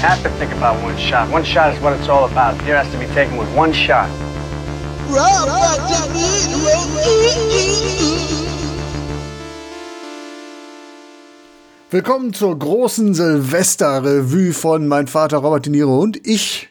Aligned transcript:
Have 0.00 0.22
to 0.22 0.30
think 0.38 0.50
about 0.52 0.82
one 0.82 0.96
shot. 0.96 1.30
One 1.30 1.44
shot 1.44 1.74
is 1.74 1.80
what 1.82 1.92
it's 1.92 2.08
all 2.08 2.24
about. 2.24 2.60
Here 2.62 2.76
has 2.76 2.90
to 2.92 2.98
be 2.98 3.06
taken 3.12 3.36
with 3.36 3.54
one 3.54 3.72
shot. 3.72 4.08
Willkommen 11.90 12.32
zur 12.32 12.56
großen 12.56 13.14
Silvester-Revue 13.14 14.52
von 14.54 14.88
Mein 14.88 15.06
Vater 15.06 15.38
Robert 15.38 15.66
De 15.66 15.72
Niro 15.72 16.00
und 16.00 16.26
ich. 16.26 16.69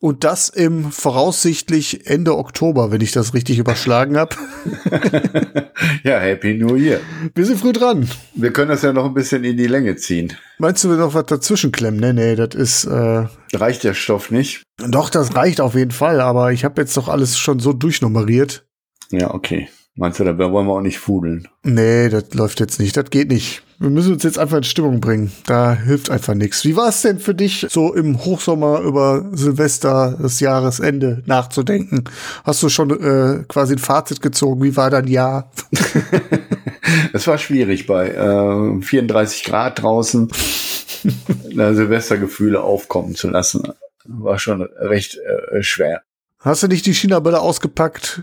Und 0.00 0.22
das 0.22 0.48
im 0.48 0.92
voraussichtlich 0.92 2.06
Ende 2.06 2.36
Oktober, 2.36 2.92
wenn 2.92 3.00
ich 3.00 3.10
das 3.10 3.34
richtig 3.34 3.58
überschlagen 3.58 4.16
habe. 4.16 4.36
ja, 6.04 6.20
Happy 6.20 6.54
New 6.54 6.76
Year. 6.76 7.00
Wir 7.34 7.44
sind 7.44 7.58
früh 7.58 7.72
dran. 7.72 8.08
Wir 8.34 8.52
können 8.52 8.68
das 8.68 8.82
ja 8.82 8.92
noch 8.92 9.06
ein 9.06 9.14
bisschen 9.14 9.42
in 9.42 9.56
die 9.56 9.66
Länge 9.66 9.96
ziehen. 9.96 10.36
Meinst 10.58 10.84
du, 10.84 10.90
wir 10.90 10.96
noch 10.96 11.14
was 11.14 11.26
dazwischen 11.26 11.72
klemmen? 11.72 11.98
Nee, 11.98 12.12
nee, 12.12 12.36
das 12.36 12.54
ist. 12.54 12.84
Äh, 12.84 13.26
reicht 13.52 13.82
der 13.82 13.94
Stoff 13.94 14.30
nicht? 14.30 14.62
Doch, 14.76 15.10
das 15.10 15.34
reicht 15.34 15.60
auf 15.60 15.74
jeden 15.74 15.90
Fall, 15.90 16.20
aber 16.20 16.52
ich 16.52 16.64
habe 16.64 16.80
jetzt 16.80 16.96
doch 16.96 17.08
alles 17.08 17.36
schon 17.36 17.58
so 17.58 17.72
durchnummeriert. 17.72 18.68
Ja, 19.10 19.34
okay. 19.34 19.68
Meinst 19.98 20.20
du, 20.20 20.24
da 20.24 20.38
wollen 20.38 20.66
wir 20.66 20.72
auch 20.72 20.80
nicht 20.80 20.98
fudeln? 20.98 21.48
Nee, 21.64 22.08
das 22.08 22.32
läuft 22.34 22.60
jetzt 22.60 22.78
nicht. 22.78 22.96
Das 22.96 23.10
geht 23.10 23.28
nicht. 23.28 23.62
Wir 23.80 23.90
müssen 23.90 24.12
uns 24.12 24.22
jetzt 24.22 24.38
einfach 24.38 24.56
in 24.56 24.64
Stimmung 24.64 25.00
bringen. 25.00 25.32
Da 25.46 25.74
hilft 25.74 26.10
einfach 26.10 26.34
nichts. 26.34 26.64
Wie 26.64 26.76
war 26.76 26.88
es 26.88 27.02
denn 27.02 27.18
für 27.18 27.34
dich, 27.34 27.66
so 27.68 27.94
im 27.94 28.24
Hochsommer 28.24 28.80
über 28.80 29.28
Silvester, 29.32 30.16
das 30.20 30.40
Jahresende 30.40 31.22
nachzudenken? 31.26 32.04
Hast 32.44 32.62
du 32.62 32.68
schon 32.68 32.90
äh, 32.90 33.44
quasi 33.48 33.74
ein 33.74 33.78
Fazit 33.78 34.22
gezogen? 34.22 34.62
Wie 34.62 34.76
war 34.76 34.90
dein 34.90 35.06
Jahr? 35.06 35.50
Es 37.12 37.26
war 37.26 37.38
schwierig 37.38 37.86
bei 37.86 38.10
äh, 38.10 38.82
34 38.82 39.44
Grad 39.44 39.82
draußen 39.82 40.30
Silvestergefühle 41.50 42.62
aufkommen 42.62 43.14
zu 43.14 43.28
lassen. 43.28 43.72
War 44.04 44.38
schon 44.38 44.62
recht 44.62 45.18
äh, 45.18 45.62
schwer. 45.62 46.02
Hast 46.40 46.62
du 46.62 46.68
nicht 46.68 46.86
die 46.86 46.94
China-Bälle 46.94 47.40
ausgepackt? 47.40 48.22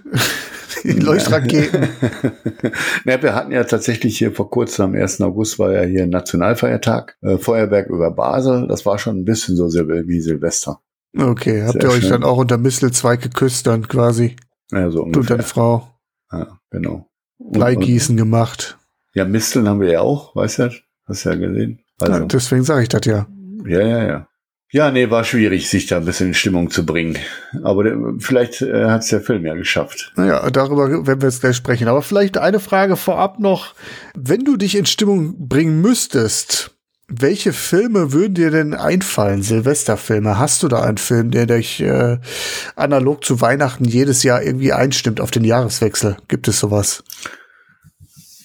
Leuchtraketen? 0.93 1.89
ja, 3.05 3.21
wir 3.21 3.35
hatten 3.35 3.51
ja 3.51 3.63
tatsächlich 3.63 4.17
hier 4.17 4.31
vor 4.31 4.49
kurzem, 4.49 4.85
am 4.85 4.95
1. 4.95 5.21
August 5.21 5.59
war 5.59 5.71
ja 5.71 5.83
hier 5.83 6.07
Nationalfeiertag, 6.07 7.17
äh, 7.21 7.37
Feuerwerk 7.37 7.89
über 7.89 8.11
Basel. 8.11 8.67
Das 8.67 8.85
war 8.85 8.97
schon 8.97 9.17
ein 9.17 9.25
bisschen 9.25 9.55
so 9.55 9.67
wie 9.67 10.19
Silvester. 10.21 10.81
Okay, 11.17 11.63
habt 11.63 11.73
Sehr 11.73 11.83
ihr 11.83 11.89
euch 11.89 12.01
schön. 12.01 12.11
dann 12.11 12.23
auch 12.23 12.37
unter 12.37 12.57
Mistelzweig 12.57 13.21
geküsst 13.21 13.67
dann 13.67 13.87
quasi? 13.87 14.35
Ja, 14.71 14.89
so 14.91 15.03
ungefähr. 15.03 15.13
Du 15.13 15.19
und 15.19 15.29
deine 15.29 15.43
Frau? 15.43 15.87
Ja, 16.31 16.59
genau. 16.69 17.07
Bleigießen 17.39 18.17
gemacht. 18.17 18.77
Ja, 19.13 19.25
Misteln 19.25 19.67
haben 19.67 19.79
wir 19.79 19.91
ja 19.91 20.01
auch, 20.01 20.35
weißt 20.35 20.59
du? 20.59 20.71
Hast 21.05 21.25
du 21.25 21.29
ja 21.29 21.35
gesehen. 21.35 21.79
Also. 21.99 22.13
Ja, 22.13 22.25
deswegen 22.25 22.63
sage 22.63 22.83
ich 22.83 22.89
das 22.89 23.05
ja. 23.05 23.27
Ja, 23.65 23.81
ja, 23.81 24.05
ja. 24.05 24.27
Ja, 24.75 24.91
nee, 24.91 25.09
war 25.09 25.23
schwierig, 25.23 25.69
sich 25.69 25.85
da 25.85 25.95
ein 25.95 26.03
bisschen 26.03 26.27
in 26.27 26.33
Stimmung 26.33 26.69
zu 26.69 26.85
bringen. 26.85 27.17
Aber 27.63 27.85
der, 27.85 27.97
vielleicht 28.19 28.61
äh, 28.61 28.87
hat 28.87 29.03
es 29.03 29.07
der 29.07 29.21
Film 29.21 29.45
ja 29.45 29.53
geschafft. 29.53 30.11
Naja, 30.17 30.49
darüber 30.49 30.89
werden 31.07 31.21
wir 31.21 31.29
jetzt 31.29 31.39
gleich 31.39 31.55
sprechen. 31.55 31.87
Aber 31.87 32.01
vielleicht 32.01 32.37
eine 32.37 32.59
Frage 32.59 32.97
vorab 32.97 33.39
noch. 33.39 33.73
Wenn 34.15 34.43
du 34.43 34.57
dich 34.57 34.75
in 34.75 34.85
Stimmung 34.85 35.47
bringen 35.47 35.79
müsstest, 35.79 36.71
welche 37.07 37.53
Filme 37.53 38.11
würden 38.11 38.33
dir 38.33 38.51
denn 38.51 38.73
einfallen? 38.73 39.43
Silvesterfilme? 39.43 40.37
Hast 40.37 40.61
du 40.61 40.67
da 40.67 40.81
einen 40.81 40.97
Film, 40.97 41.31
der 41.31 41.45
dich 41.45 41.79
äh, 41.79 42.17
analog 42.75 43.23
zu 43.23 43.39
Weihnachten 43.39 43.85
jedes 43.85 44.23
Jahr 44.23 44.43
irgendwie 44.43 44.73
einstimmt 44.73 45.21
auf 45.21 45.31
den 45.31 45.45
Jahreswechsel? 45.45 46.17
Gibt 46.27 46.49
es 46.49 46.59
sowas? 46.59 47.01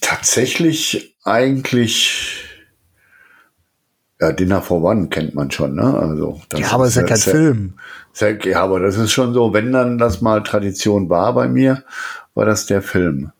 Tatsächlich 0.01 1.17
eigentlich 1.25 2.50
ja, 4.21 4.33
Dinner 4.33 4.61
for 4.61 4.83
One 4.83 5.09
kennt 5.09 5.35
man 5.35 5.51
schon, 5.51 5.75
ne? 5.75 5.99
Also, 5.99 6.41
das 6.51 6.61
ja, 6.61 6.71
aber 6.73 6.87
ist 6.87 6.97
ja 6.97 7.05
kein 7.05 7.17
sehr, 7.17 7.35
Film. 7.35 7.75
Sehr, 8.13 8.39
ja, 8.47 8.63
aber 8.63 8.81
das 8.81 8.97
ist 8.97 9.13
schon 9.13 9.33
so, 9.33 9.53
wenn 9.55 9.73
dann 9.73 9.99
das 9.99 10.21
mal 10.21 10.43
Tradition 10.43 11.09
war 11.09 11.35
bei 11.35 11.49
mir, 11.49 11.85
war 12.35 12.45
das 12.45 12.67
der 12.67 12.83
Film. 12.83 13.33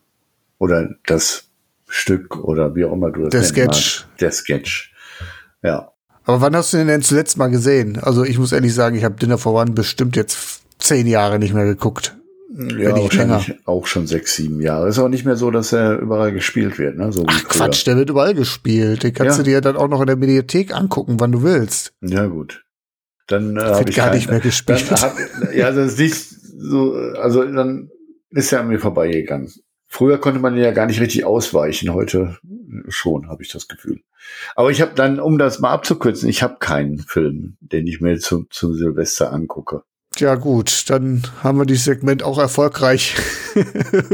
Oder 0.57 0.89
das 1.05 1.49
Stück 1.87 2.37
oder 2.43 2.75
wie 2.75 2.85
auch 2.85 2.93
immer 2.93 3.11
du 3.11 3.23
das 3.23 3.31
Der 3.31 3.43
Sketch. 3.43 4.05
Mal. 4.05 4.15
Der 4.21 4.31
Sketch. 4.31 4.93
Ja. 5.61 5.91
Aber 6.23 6.41
wann 6.41 6.55
hast 6.55 6.73
du 6.73 6.77
den 6.77 6.87
denn 6.87 7.01
zuletzt 7.01 7.37
mal 7.37 7.49
gesehen? 7.49 7.99
Also 7.99 8.23
ich 8.23 8.39
muss 8.39 8.51
ehrlich 8.51 8.73
sagen, 8.73 8.95
ich 8.95 9.03
habe 9.03 9.15
Dinner 9.15 9.37
for 9.37 9.53
One 9.53 9.71
bestimmt 9.71 10.15
jetzt 10.15 10.61
zehn 10.79 11.07
Jahre 11.07 11.39
nicht 11.39 11.53
mehr 11.53 11.65
geguckt. 11.65 12.15
Ja, 12.53 12.91
wahrscheinlich 12.91 13.47
länger. 13.47 13.59
auch 13.65 13.87
schon 13.87 14.07
sechs, 14.07 14.35
sieben 14.35 14.59
Jahre. 14.61 14.89
Ist 14.89 14.99
auch 14.99 15.07
nicht 15.07 15.25
mehr 15.25 15.37
so, 15.37 15.51
dass 15.51 15.71
er 15.71 15.99
überall 15.99 16.33
gespielt 16.33 16.77
wird, 16.79 16.97
ne? 16.97 17.13
So 17.13 17.23
Ach, 17.27 17.43
Quatsch, 17.45 17.87
der 17.87 17.95
wird 17.95 18.09
überall 18.09 18.33
gespielt. 18.33 19.03
Den 19.03 19.13
kannst 19.13 19.37
ja. 19.37 19.43
du 19.43 19.49
dir 19.49 19.61
dann 19.61 19.77
auch 19.77 19.87
noch 19.87 20.01
in 20.01 20.07
der 20.07 20.17
Mediathek 20.17 20.75
angucken, 20.75 21.19
wann 21.19 21.31
du 21.31 21.43
willst. 21.43 21.93
Ja, 22.01 22.25
gut. 22.25 22.65
Dann 23.27 23.55
äh, 23.55 23.61
habe 23.61 23.89
ich 23.89 23.95
gar 23.95 24.07
kein, 24.07 24.17
nicht 24.17 24.29
mehr 24.29 24.41
gespielt. 24.41 24.91
Hab, 24.91 25.15
ja, 25.53 25.71
das 25.71 25.93
ist 25.93 25.99
nicht 25.99 26.15
so, 26.15 26.93
also 26.93 27.43
dann 27.45 27.89
ist 28.31 28.51
er 28.51 28.61
an 28.61 28.67
mir 28.67 28.79
vorbeigegangen. 28.79 29.51
Früher 29.87 30.17
konnte 30.19 30.39
man 30.39 30.57
ja 30.57 30.71
gar 30.71 30.85
nicht 30.85 31.01
richtig 31.01 31.25
ausweichen, 31.25 31.93
heute 31.93 32.37
schon, 32.87 33.29
habe 33.29 33.43
ich 33.43 33.51
das 33.51 33.67
Gefühl. 33.67 34.01
Aber 34.55 34.71
ich 34.71 34.81
habe 34.81 34.93
dann, 34.95 35.19
um 35.19 35.37
das 35.37 35.59
mal 35.59 35.71
abzukürzen, 35.71 36.29
ich 36.29 36.43
habe 36.43 36.57
keinen 36.59 36.99
Film, 36.99 37.57
den 37.59 37.87
ich 37.87 38.01
mir 38.01 38.19
zu, 38.19 38.45
zu 38.49 38.73
Silvester 38.73 39.33
angucke. 39.33 39.83
Ja 40.17 40.35
gut, 40.35 40.89
dann 40.89 41.23
haben 41.41 41.57
wir 41.57 41.65
dieses 41.65 41.85
Segment 41.85 42.23
auch 42.23 42.37
erfolgreich. 42.37 43.15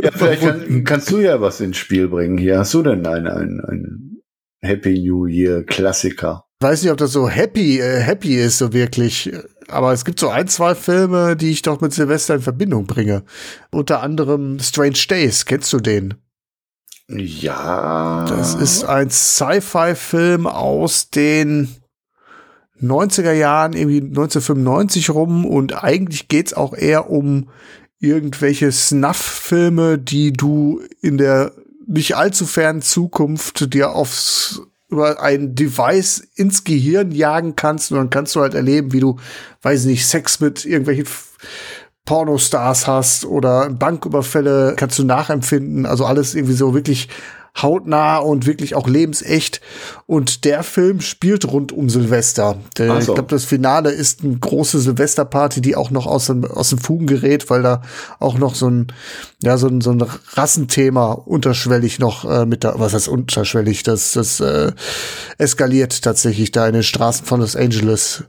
ja, 0.02 0.12
vielleicht 0.12 0.42
kann, 0.42 0.84
kannst 0.84 1.12
du 1.12 1.20
ja 1.20 1.42
was 1.42 1.60
ins 1.60 1.78
Spiel 1.78 2.08
bringen 2.08 2.38
hier. 2.38 2.60
Hast 2.60 2.74
du 2.74 2.84
denn 2.84 3.06
einen, 3.06 3.28
einen, 3.28 3.62
einen 3.62 4.22
Happy 4.62 5.00
New 5.00 5.26
Year 5.26 5.64
Klassiker? 5.64 6.48
weiß 6.60 6.82
nicht, 6.82 6.92
ob 6.92 6.98
das 6.98 7.12
so 7.12 7.30
happy, 7.30 7.80
äh, 7.80 8.00
happy 8.00 8.36
ist, 8.36 8.58
so 8.58 8.74
wirklich. 8.74 9.32
Aber 9.68 9.94
es 9.94 10.06
gibt 10.06 10.20
so 10.20 10.30
ein, 10.30 10.48
zwei 10.48 10.76
Filme, 10.76 11.36
die 11.36 11.52
ich 11.52 11.62
doch 11.62 11.82
mit 11.82 11.94
Silvester 11.94 12.36
in 12.36 12.42
Verbindung 12.42 12.88
bringe. 12.88 13.24
Unter 13.72 14.02
anderem 14.02 14.60
Strange 14.60 15.00
Days. 15.10 15.46
Kennst 15.46 15.72
du 15.74 15.80
den? 15.80 16.16
Ja. 17.10 18.26
Das 18.28 18.56
ist 18.56 18.84
ein 18.84 19.10
Sci-Fi-Film 19.10 20.48
aus 20.48 21.10
den 21.10 21.76
90er 22.82 23.34
Jahren, 23.34 23.74
irgendwie 23.74 24.02
1995 24.02 25.10
rum 25.10 25.46
und 25.46 25.84
eigentlich 25.84 26.28
geht's 26.28 26.54
auch 26.54 26.74
eher 26.74 27.10
um 27.10 27.50
irgendwelche 28.00 28.72
Snuff-Filme, 28.72 29.98
die 29.98 30.34
du 30.34 30.82
in 31.02 31.18
der 31.18 31.52
nicht 31.88 32.16
allzu 32.16 32.46
fernen 32.46 32.82
Zukunft 32.82 33.74
dir 33.74 33.92
aufs 33.92 34.62
über 34.90 35.22
ein 35.22 35.54
Device 35.54 36.26
ins 36.36 36.64
Gehirn 36.64 37.12
jagen 37.12 37.56
kannst 37.56 37.92
und 37.92 37.98
dann 37.98 38.10
kannst 38.10 38.36
du 38.36 38.42
halt 38.42 38.54
erleben, 38.54 38.94
wie 38.94 39.02
du, 39.02 39.18
weiß 39.62 39.86
nicht, 39.86 40.08
Sex 40.08 40.40
mit 40.40 40.64
irgendwelchen 40.64 41.06
Pornostars 42.06 42.88
hast 42.88 43.26
oder 43.26 43.70
Banküberfälle 43.70 44.76
kannst 44.78 44.98
du 44.98 45.04
nachempfinden. 45.04 45.86
Also 45.86 46.06
alles 46.06 46.36
irgendwie 46.36 46.54
so 46.54 46.74
wirklich 46.74 47.10
hautnah 47.62 48.18
und 48.18 48.46
wirklich 48.46 48.76
auch 48.76 48.88
lebensecht. 48.88 49.62
Und 50.06 50.46
der 50.46 50.64
Film 50.64 51.02
spielt 51.02 51.46
rund 51.46 51.72
um 51.72 51.90
Silvester. 51.90 52.58
Der, 52.78 52.94
so. 52.94 53.00
Ich 53.00 53.16
glaube, 53.16 53.30
das 53.30 53.46
Finale 53.46 53.92
ist 53.92 54.24
eine 54.24 54.38
große 54.38 54.80
Silvesterparty, 54.80 55.62
die 55.62 55.76
auch 55.76 55.92
noch 55.92 56.06
aus 56.06 56.28
dem, 56.28 56.46
aus 56.46 56.70
dem 56.70 56.80
Fugen 56.80 57.08
gerät, 57.08 57.50
weil 57.50 57.64
da 57.64 57.82
auch 58.20 58.38
noch 58.38 58.56
so 58.56 58.70
ein, 58.70 58.88
ja, 59.44 59.58
so 59.58 59.68
ein, 59.68 59.82
so 59.82 59.92
ein 59.92 60.04
Rassenthema 60.34 61.12
unterschwellig 61.12 62.00
noch 62.00 62.26
äh, 62.30 62.46
mit 62.46 62.64
da, 62.64 62.76
was 62.78 62.94
heißt 62.94 63.08
unterschwellig, 63.08 63.84
das, 63.84 64.14
das 64.14 64.40
äh, 64.40 64.72
eskaliert 65.38 66.02
tatsächlich 66.02 66.52
da 66.52 66.68
in 66.68 66.74
den 66.74 66.84
Straßen 66.84 67.26
von 67.26 67.42
Los 67.42 67.56
Angeles. 67.56 68.24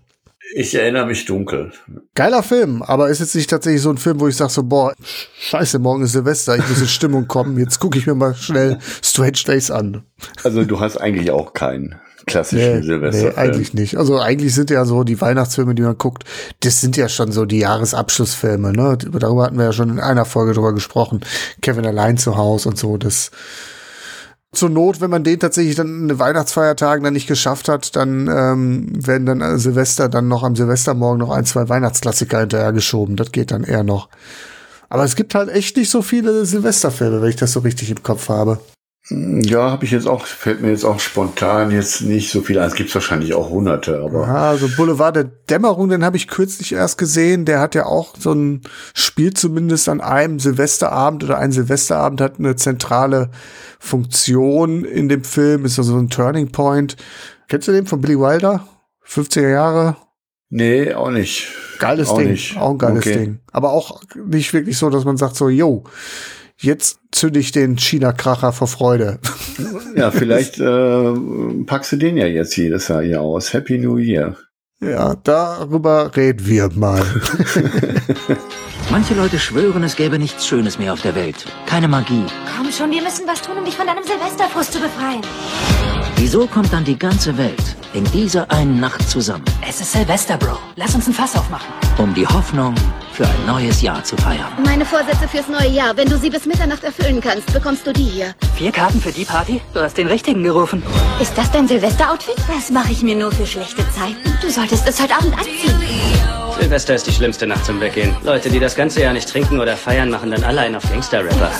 Ich 0.54 0.74
erinnere 0.74 1.06
mich 1.06 1.26
dunkel. 1.26 1.72
Geiler 2.14 2.42
Film, 2.42 2.82
aber 2.82 3.08
ist 3.08 3.20
jetzt 3.20 3.34
nicht 3.34 3.50
tatsächlich 3.50 3.82
so 3.82 3.90
ein 3.90 3.98
Film, 3.98 4.20
wo 4.20 4.28
ich 4.28 4.36
sage 4.36 4.50
so, 4.50 4.62
boah, 4.62 4.94
scheiße, 5.40 5.78
morgen 5.78 6.02
ist 6.02 6.12
Silvester, 6.12 6.56
ich 6.56 6.68
muss 6.68 6.80
in 6.80 6.88
Stimmung 6.88 7.28
kommen, 7.28 7.58
jetzt 7.58 7.78
gucke 7.80 7.98
ich 7.98 8.06
mir 8.06 8.14
mal 8.14 8.34
schnell 8.34 8.78
Strange 9.02 9.38
Days 9.46 9.70
an. 9.70 10.04
Also 10.44 10.64
du 10.64 10.80
hast 10.80 10.96
eigentlich 10.96 11.30
auch 11.30 11.52
keinen 11.52 11.96
klassischen 12.26 12.80
nee, 12.80 12.82
Silvester. 12.82 13.30
Nee, 13.30 13.34
eigentlich 13.36 13.74
nicht. 13.74 13.96
Also 13.96 14.18
eigentlich 14.18 14.54
sind 14.54 14.70
ja 14.70 14.84
so 14.84 15.04
die 15.04 15.20
Weihnachtsfilme, 15.20 15.74
die 15.74 15.82
man 15.82 15.98
guckt, 15.98 16.24
das 16.60 16.80
sind 16.80 16.96
ja 16.96 17.08
schon 17.08 17.32
so 17.32 17.44
die 17.44 17.58
Jahresabschlussfilme, 17.58 18.72
ne? 18.72 18.98
Darüber 18.98 19.44
hatten 19.44 19.58
wir 19.58 19.66
ja 19.66 19.72
schon 19.72 19.90
in 19.90 20.00
einer 20.00 20.24
Folge 20.24 20.52
drüber 20.52 20.72
gesprochen. 20.72 21.20
Kevin 21.62 21.86
allein 21.86 22.16
zu 22.16 22.36
Hause 22.36 22.68
und 22.68 22.78
so, 22.78 22.96
das 22.96 23.30
Zur 24.54 24.70
Not, 24.70 25.02
wenn 25.02 25.10
man 25.10 25.24
den 25.24 25.38
tatsächlich 25.38 25.74
dann 25.74 25.88
in 25.88 26.08
den 26.08 26.18
Weihnachtsfeiertagen 26.18 27.04
dann 27.04 27.12
nicht 27.12 27.26
geschafft 27.26 27.68
hat, 27.68 27.94
dann 27.96 28.28
ähm, 28.28 29.06
werden 29.06 29.26
dann 29.26 29.40
äh, 29.42 29.58
Silvester 29.58 30.08
dann 30.08 30.28
noch 30.28 30.42
am 30.42 30.56
Silvestermorgen 30.56 31.18
noch 31.18 31.30
ein, 31.30 31.44
zwei 31.44 31.68
Weihnachtsklassiker 31.68 32.40
hinterhergeschoben. 32.40 33.16
Das 33.16 33.30
geht 33.30 33.50
dann 33.50 33.64
eher 33.64 33.84
noch. 33.84 34.08
Aber 34.88 35.04
es 35.04 35.16
gibt 35.16 35.34
halt 35.34 35.50
echt 35.50 35.76
nicht 35.76 35.90
so 35.90 36.00
viele 36.00 36.46
Silvesterfilme, 36.46 37.20
wenn 37.20 37.28
ich 37.28 37.36
das 37.36 37.52
so 37.52 37.60
richtig 37.60 37.90
im 37.90 38.02
Kopf 38.02 38.30
habe. 38.30 38.58
Ja, 39.10 39.70
habe 39.70 39.87
ich 39.87 39.90
jetzt 39.90 40.06
auch, 40.06 40.26
fällt 40.26 40.60
mir 40.60 40.70
jetzt 40.70 40.84
auch 40.84 41.00
spontan 41.00 41.70
jetzt 41.70 42.02
nicht 42.02 42.31
so 42.31 42.43
viel 42.43 42.58
ein. 42.58 42.69
Es 42.69 42.75
gibt 42.75 42.94
wahrscheinlich 42.94 43.32
auch 43.32 43.49
hunderte, 43.49 44.00
aber. 44.00 44.26
Ja, 44.26 44.50
also 44.50 44.69
Boulevard 44.76 45.16
der 45.16 45.25
Dämmerung, 45.25 45.88
den 45.88 46.05
habe 46.05 46.19
ich 46.19 46.28
kürzlich 46.28 46.72
erst 46.72 46.99
gesehen. 46.99 47.46
Der 47.46 47.60
hat 47.60 47.75
ja 47.75 47.87
auch 47.87 48.14
so 48.19 48.32
ein 48.32 48.60
Spiel 48.94 49.32
zumindest 49.32 49.88
an 49.88 50.02
einem 50.02 50.38
Silvesterabend 50.38 51.25
oder 51.25 51.38
ein 51.38 51.52
Silvesterabend 51.52 52.20
hat 52.20 52.38
eine 52.38 52.56
zentrale 52.56 53.31
Funktion 53.78 54.84
in 54.84 55.08
dem 55.08 55.25
Film, 55.25 55.64
ist 55.64 55.78
also 55.78 55.93
so 55.93 55.99
ein 55.99 56.10
Turning 56.10 56.52
Point. 56.52 56.96
Kennst 57.49 57.66
du 57.66 57.72
den 57.72 57.87
von 57.87 58.02
Billy 58.02 58.19
Wilder? 58.19 58.69
50er 59.06 59.49
Jahre? 59.49 59.96
Nee, 60.50 60.93
auch 60.93 61.10
nicht. 61.10 61.49
Geiles 61.78 62.08
auch 62.08 62.19
Ding. 62.19 62.31
Nicht. 62.31 62.56
Auch 62.58 62.70
ein 62.72 62.78
geiles 62.78 63.06
Okay. 63.06 63.19
Ding. 63.19 63.38
Aber 63.52 63.72
auch 63.72 64.02
nicht 64.14 64.52
wirklich 64.52 64.76
so, 64.76 64.90
dass 64.90 65.05
man 65.05 65.16
sagt 65.16 65.37
so, 65.37 65.49
yo, 65.49 65.84
jetzt 66.58 67.00
zünde 67.12 67.40
ich 67.40 67.52
den 67.52 67.78
China-Kracher 67.78 68.52
vor 68.52 68.69
Freude. 68.69 69.19
Ja, 69.96 70.10
vielleicht 70.10 70.58
äh, 70.60 71.12
packst 71.66 71.93
du 71.93 71.96
den 71.96 72.16
ja 72.16 72.26
jetzt 72.26 72.56
jedes 72.56 72.88
Jahr 72.88 73.02
hier 73.02 73.20
aus. 73.20 73.52
Happy 73.52 73.78
New 73.78 73.96
Year. 73.96 74.37
Ja, 74.81 75.16
darüber 75.25 76.14
reden 76.14 76.46
wir 76.46 76.70
mal. 76.75 77.05
Manche 78.90 79.14
Leute 79.14 79.38
schwören, 79.38 79.82
es 79.82 79.96
gäbe 79.96 80.19
nichts 80.19 80.46
Schönes 80.46 80.78
mehr 80.78 80.93
auf 80.93 81.02
der 81.02 81.14
Welt. 81.16 81.46
Keine 81.66 81.88
Magie. 81.88 82.25
Komm 82.56 82.70
schon, 82.70 82.90
wir 82.90 83.02
müssen 83.02 83.26
was 83.26 83.43
tun, 83.43 83.58
um 83.58 83.64
dich 83.64 83.76
von 83.76 83.87
deinem 83.87 84.05
Silvesterfrust 84.05 84.72
zu 84.72 84.78
befreien. 84.81 85.22
Wieso 86.19 86.47
kommt 86.47 86.73
dann 86.73 86.85
die 86.85 86.99
ganze 86.99 87.37
Welt 87.38 87.62
in 87.94 88.05
dieser 88.12 88.50
einen 88.50 88.81
Nacht 88.81 89.09
zusammen, 89.09 89.44
Es 89.67 89.81
ist 89.81 89.93
Silvester, 89.93 90.37
Bro. 90.37 90.59
Lass 90.76 90.94
uns 90.94 91.06
ein 91.06 91.15
Fass 91.15 91.35
aufmachen. 91.37 91.67
um 91.97 92.12
die 92.12 92.26
Hoffnung 92.26 92.75
für 93.12 93.25
ein 93.25 93.47
neues 93.47 93.81
Jahr 93.82 94.03
zu 94.05 94.17
feiern? 94.17 94.47
Meine 94.65 94.85
Vorsätze 94.85 95.26
fürs 95.26 95.49
neue 95.49 95.69
Jahr. 95.70 95.97
Wenn 95.97 96.09
du 96.09 96.19
sie 96.19 96.29
bis 96.31 96.44
Mitternacht 96.44 96.85
erfüllen 96.85 97.20
kannst, 97.20 97.53
bekommst 97.53 97.87
du 97.87 97.93
die 97.93 98.05
hier. 98.05 98.35
Vier 98.56 98.70
Karten 98.73 99.00
für 99.00 99.11
die 99.12 99.25
Party? 99.25 99.61
Du 99.75 99.81
hast 99.81 99.97
den 99.97 100.06
richtigen 100.09 100.43
gerufen. 100.43 100.82
Ist 101.20 101.37
das 101.37 101.50
dein 101.50 101.67
Silvesteroutfit? 101.67 102.37
Das 102.49 102.70
mache 102.70 102.93
ich 102.93 103.03
mir 103.03 103.17
nur 103.17 103.32
für 103.32 103.47
schlechte 103.47 103.85
Zeiten. 103.93 104.38
Du 104.43 104.50
solltest 104.50 104.87
es 104.87 105.00
heute 105.00 105.15
Abend 105.17 105.35
anziehen. 105.35 105.75
Silvester 106.61 106.94
ist 106.97 107.06
die 107.06 107.12
schlimmste 107.12 107.47
Nacht 107.47 107.65
zum 107.65 107.81
Weggehen. 107.81 108.15
Leute, 108.25 108.50
die 108.50 108.59
das 108.61 108.75
ganze 108.75 109.00
Jahr 109.03 109.12
nicht 109.12 109.29
trinken 109.31 109.61
oder 109.61 109.76
feiern, 109.76 110.11
machen 110.11 110.31
dann 110.31 110.43
alle 110.44 110.61
einen 110.62 110.75
auf 110.76 110.88
Gangster-Rapper. 110.91 111.50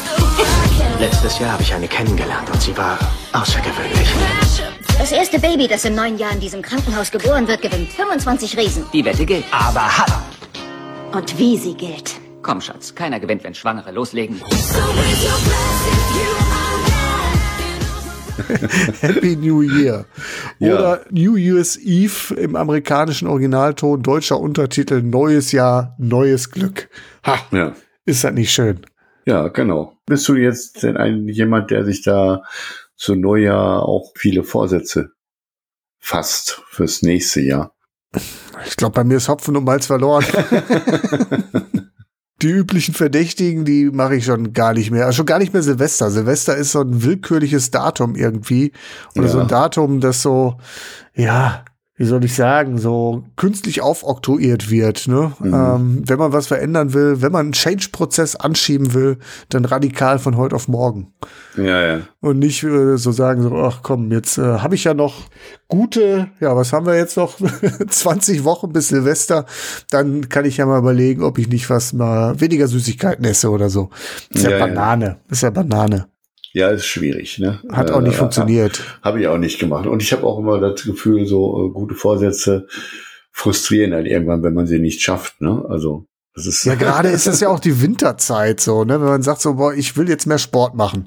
Letztes 1.01 1.39
Jahr 1.39 1.53
habe 1.53 1.63
ich 1.63 1.73
eine 1.73 1.87
kennengelernt 1.87 2.51
und 2.51 2.61
sie 2.61 2.77
war 2.77 2.99
außergewöhnlich. 3.33 4.09
Das 4.99 5.13
erste 5.13 5.39
Baby, 5.39 5.69
das 5.69 5.85
im 5.85 5.95
neuen 5.95 6.19
Jahr 6.19 6.33
in 6.33 6.41
diesem 6.41 6.61
Krankenhaus 6.61 7.11
geboren 7.11 7.47
wird, 7.47 7.63
gewinnt 7.63 7.89
25 7.93 8.59
Riesen. 8.59 8.85
Die 8.93 9.05
Wette 9.05 9.25
gilt. 9.25 9.45
Aber 9.53 9.81
hat. 9.99 10.13
Und 11.13 11.39
wie 11.39 11.57
sie 11.57 11.75
gilt. 11.75 12.17
Komm, 12.43 12.61
Schatz, 12.61 12.95
keiner 12.95 13.21
gewinnt, 13.21 13.45
wenn 13.45 13.55
Schwangere 13.55 13.93
loslegen. 13.93 14.41
Happy 19.01 19.37
New 19.37 19.63
Year. 19.63 20.05
Ja. 20.59 20.75
Oder 20.75 21.01
New 21.11 21.37
Year's 21.37 21.77
Eve 21.77 22.35
im 22.35 22.57
amerikanischen 22.57 23.29
Originalton, 23.29 24.03
deutscher 24.03 24.39
Untertitel, 24.39 25.03
Neues 25.03 25.53
Jahr, 25.53 25.95
neues 25.99 26.51
Glück. 26.51 26.89
Ha, 27.27 27.39
Ja. 27.51 27.73
ist 28.05 28.25
das 28.25 28.33
nicht 28.33 28.53
schön? 28.53 28.81
Ja, 29.27 29.49
genau. 29.49 29.95
Bist 30.07 30.29
du 30.29 30.35
jetzt 30.37 30.83
denn 30.83 30.97
ein, 30.97 31.29
jemand, 31.29 31.71
der 31.71 31.85
sich 31.85 32.03
da 32.03 32.43
zu 32.99 33.15
Neujahr 33.15 33.85
auch 33.85 34.13
viele 34.17 34.43
Vorsätze 34.45 35.13
fasst 35.99 36.63
fürs 36.69 37.01
nächste 37.03 37.41
Jahr? 37.41 37.73
Ich 38.67 38.77
glaube, 38.77 38.95
bei 38.95 39.05
mir 39.05 39.17
ist 39.17 39.29
Hopfen 39.29 39.57
und 39.57 39.65
Malz 39.65 39.87
verloren. 39.87 40.25
die 42.43 42.49
üblichen 42.51 42.95
Verdächtigen, 42.95 43.65
die 43.65 43.91
mache 43.91 44.17
ich 44.17 44.25
schon 44.25 44.53
gar 44.53 44.73
nicht 44.73 44.91
mehr. 44.91 45.07
Also 45.07 45.17
schon 45.19 45.27
gar 45.27 45.39
nicht 45.39 45.53
mehr 45.53 45.63
Silvester. 45.63 46.11
Silvester 46.11 46.57
ist 46.57 46.73
so 46.73 46.81
ein 46.81 47.03
willkürliches 47.03 47.71
Datum 47.71 48.15
irgendwie. 48.15 48.73
Oder 49.17 49.27
Ja. 49.27 49.33
so 49.33 49.41
ein 49.41 49.49
Datum, 49.49 50.01
das 50.01 50.23
so, 50.23 50.59
ja, 51.15 51.65
wie 51.99 52.05
soll 52.05 52.25
ich 52.25 52.35
sagen, 52.35 52.79
so 52.79 53.25
künstlich 53.35 53.83
aufoktroyiert 53.83 54.71
wird. 54.71 55.09
Ne? 55.09 55.33
Ähm, 55.43 56.05
wenn 56.07 56.19
man 56.19 56.33
was 56.33 56.47
verändern 56.47 56.95
will, 56.95 57.21
wenn 57.21 57.33
man 57.33 57.47
einen 57.47 57.53
Change-Prozess 57.53 58.37
anschieben 58.37 58.95
will, 58.95 59.19
dann 59.49 59.65
radikal 59.65 60.21
von 60.21 60.37
heute 60.37 60.55
auf 60.55 60.69
morgen. 60.69 61.13
Ja, 61.57 61.85
ja. 61.85 62.01
Und 62.21 62.39
nicht 62.39 62.63
äh, 62.63 62.97
so 62.97 63.11
sagen, 63.11 63.43
so, 63.43 63.57
ach 63.57 63.81
komm, 63.83 64.13
jetzt 64.13 64.39
äh, 64.39 64.43
habe 64.43 64.77
ich 64.77 64.85
ja 64.85 64.95
noch 64.95 65.25
gute, 65.67 66.31
ja, 66.39 66.55
was 66.55 66.73
haben 66.73 66.87
wir 66.87 66.97
jetzt 66.97 67.17
noch? 67.17 67.37
20 67.89 68.45
Wochen 68.45 68.73
bis 68.73 68.89
Silvester. 68.89 69.45
Dann 69.91 70.29
kann 70.29 70.45
ich 70.45 70.59
ja 70.59 70.67
mal 70.67 70.79
überlegen, 70.79 71.25
ob 71.25 71.39
ich 71.39 71.49
nicht 71.49 71.69
was 71.69 71.93
mal 71.93 72.41
weniger 72.41 72.69
Süßigkeiten 72.69 73.25
esse 73.25 73.51
oder 73.51 73.71
so. 73.71 73.91
Ist 74.31 74.45
ja, 74.45 74.51
Ja, 74.51 74.59
ja. 74.59 74.67
Banane. 74.67 75.17
Ist 75.29 75.43
ja 75.43 75.51
Banane. 75.51 76.07
Ja, 76.59 76.71
ist 76.71 76.87
schwierig, 76.87 77.39
ne? 77.39 77.61
Hat 77.71 77.93
auch 77.93 78.01
nicht 78.01 78.15
Äh, 78.15 78.19
funktioniert. 78.19 78.83
Habe 79.03 79.21
ich 79.21 79.29
auch 79.29 79.39
nicht 79.39 79.61
gemacht. 79.61 79.87
Und 79.87 80.03
ich 80.03 80.13
habe 80.13 80.25
auch 80.27 80.39
immer 80.41 80.59
das 80.59 80.83
Gefühl, 80.83 81.25
so 81.25 81.69
äh, 81.69 81.73
gute 81.73 81.95
Vorsätze 81.95 82.67
frustrieren 83.31 83.93
halt 83.95 84.09
irgendwann, 84.09 84.43
wenn 84.43 84.55
man 84.55 84.67
sie 84.67 84.81
nicht 84.81 85.01
schafft, 85.01 85.41
ne? 85.41 85.65
Also, 85.69 86.07
das 86.35 86.47
ist. 86.47 86.65
Ja, 86.65 86.75
gerade 86.75 87.11
ist 87.11 87.29
das 87.29 87.39
ja 87.39 87.49
auch 87.49 87.61
die 87.61 87.81
Winterzeit 87.81 88.61
so, 88.61 88.83
ne? 88.83 89.01
Wenn 89.01 89.07
man 89.09 89.23
sagt 89.23 89.41
so, 89.41 89.55
boah, 89.55 89.73
ich 89.73 89.97
will 89.97 90.09
jetzt 90.09 90.27
mehr 90.27 90.39
Sport 90.39 90.75
machen. 90.75 91.05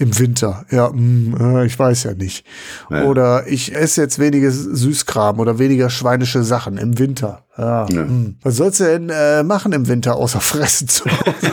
Im 0.00 0.18
Winter. 0.18 0.64
Ja, 0.70 0.90
mh, 0.90 1.60
äh, 1.60 1.66
ich 1.66 1.78
weiß 1.78 2.04
ja 2.04 2.14
nicht. 2.14 2.46
Ja. 2.88 3.04
Oder 3.04 3.46
ich 3.46 3.74
esse 3.76 4.00
jetzt 4.00 4.18
weniger 4.18 4.50
Süßkram 4.50 5.38
oder 5.38 5.58
weniger 5.58 5.90
schweinische 5.90 6.42
Sachen 6.42 6.78
im 6.78 6.98
Winter. 6.98 7.44
Ja. 7.58 7.86
Ja. 7.90 8.04
mh. 8.04 8.32
Was 8.42 8.56
sollst 8.56 8.80
du 8.80 8.84
denn 8.84 9.10
äh, 9.10 9.42
machen 9.42 9.72
im 9.74 9.88
Winter, 9.88 10.16
außer 10.16 10.40
fressen 10.40 10.88
zu 10.88 11.04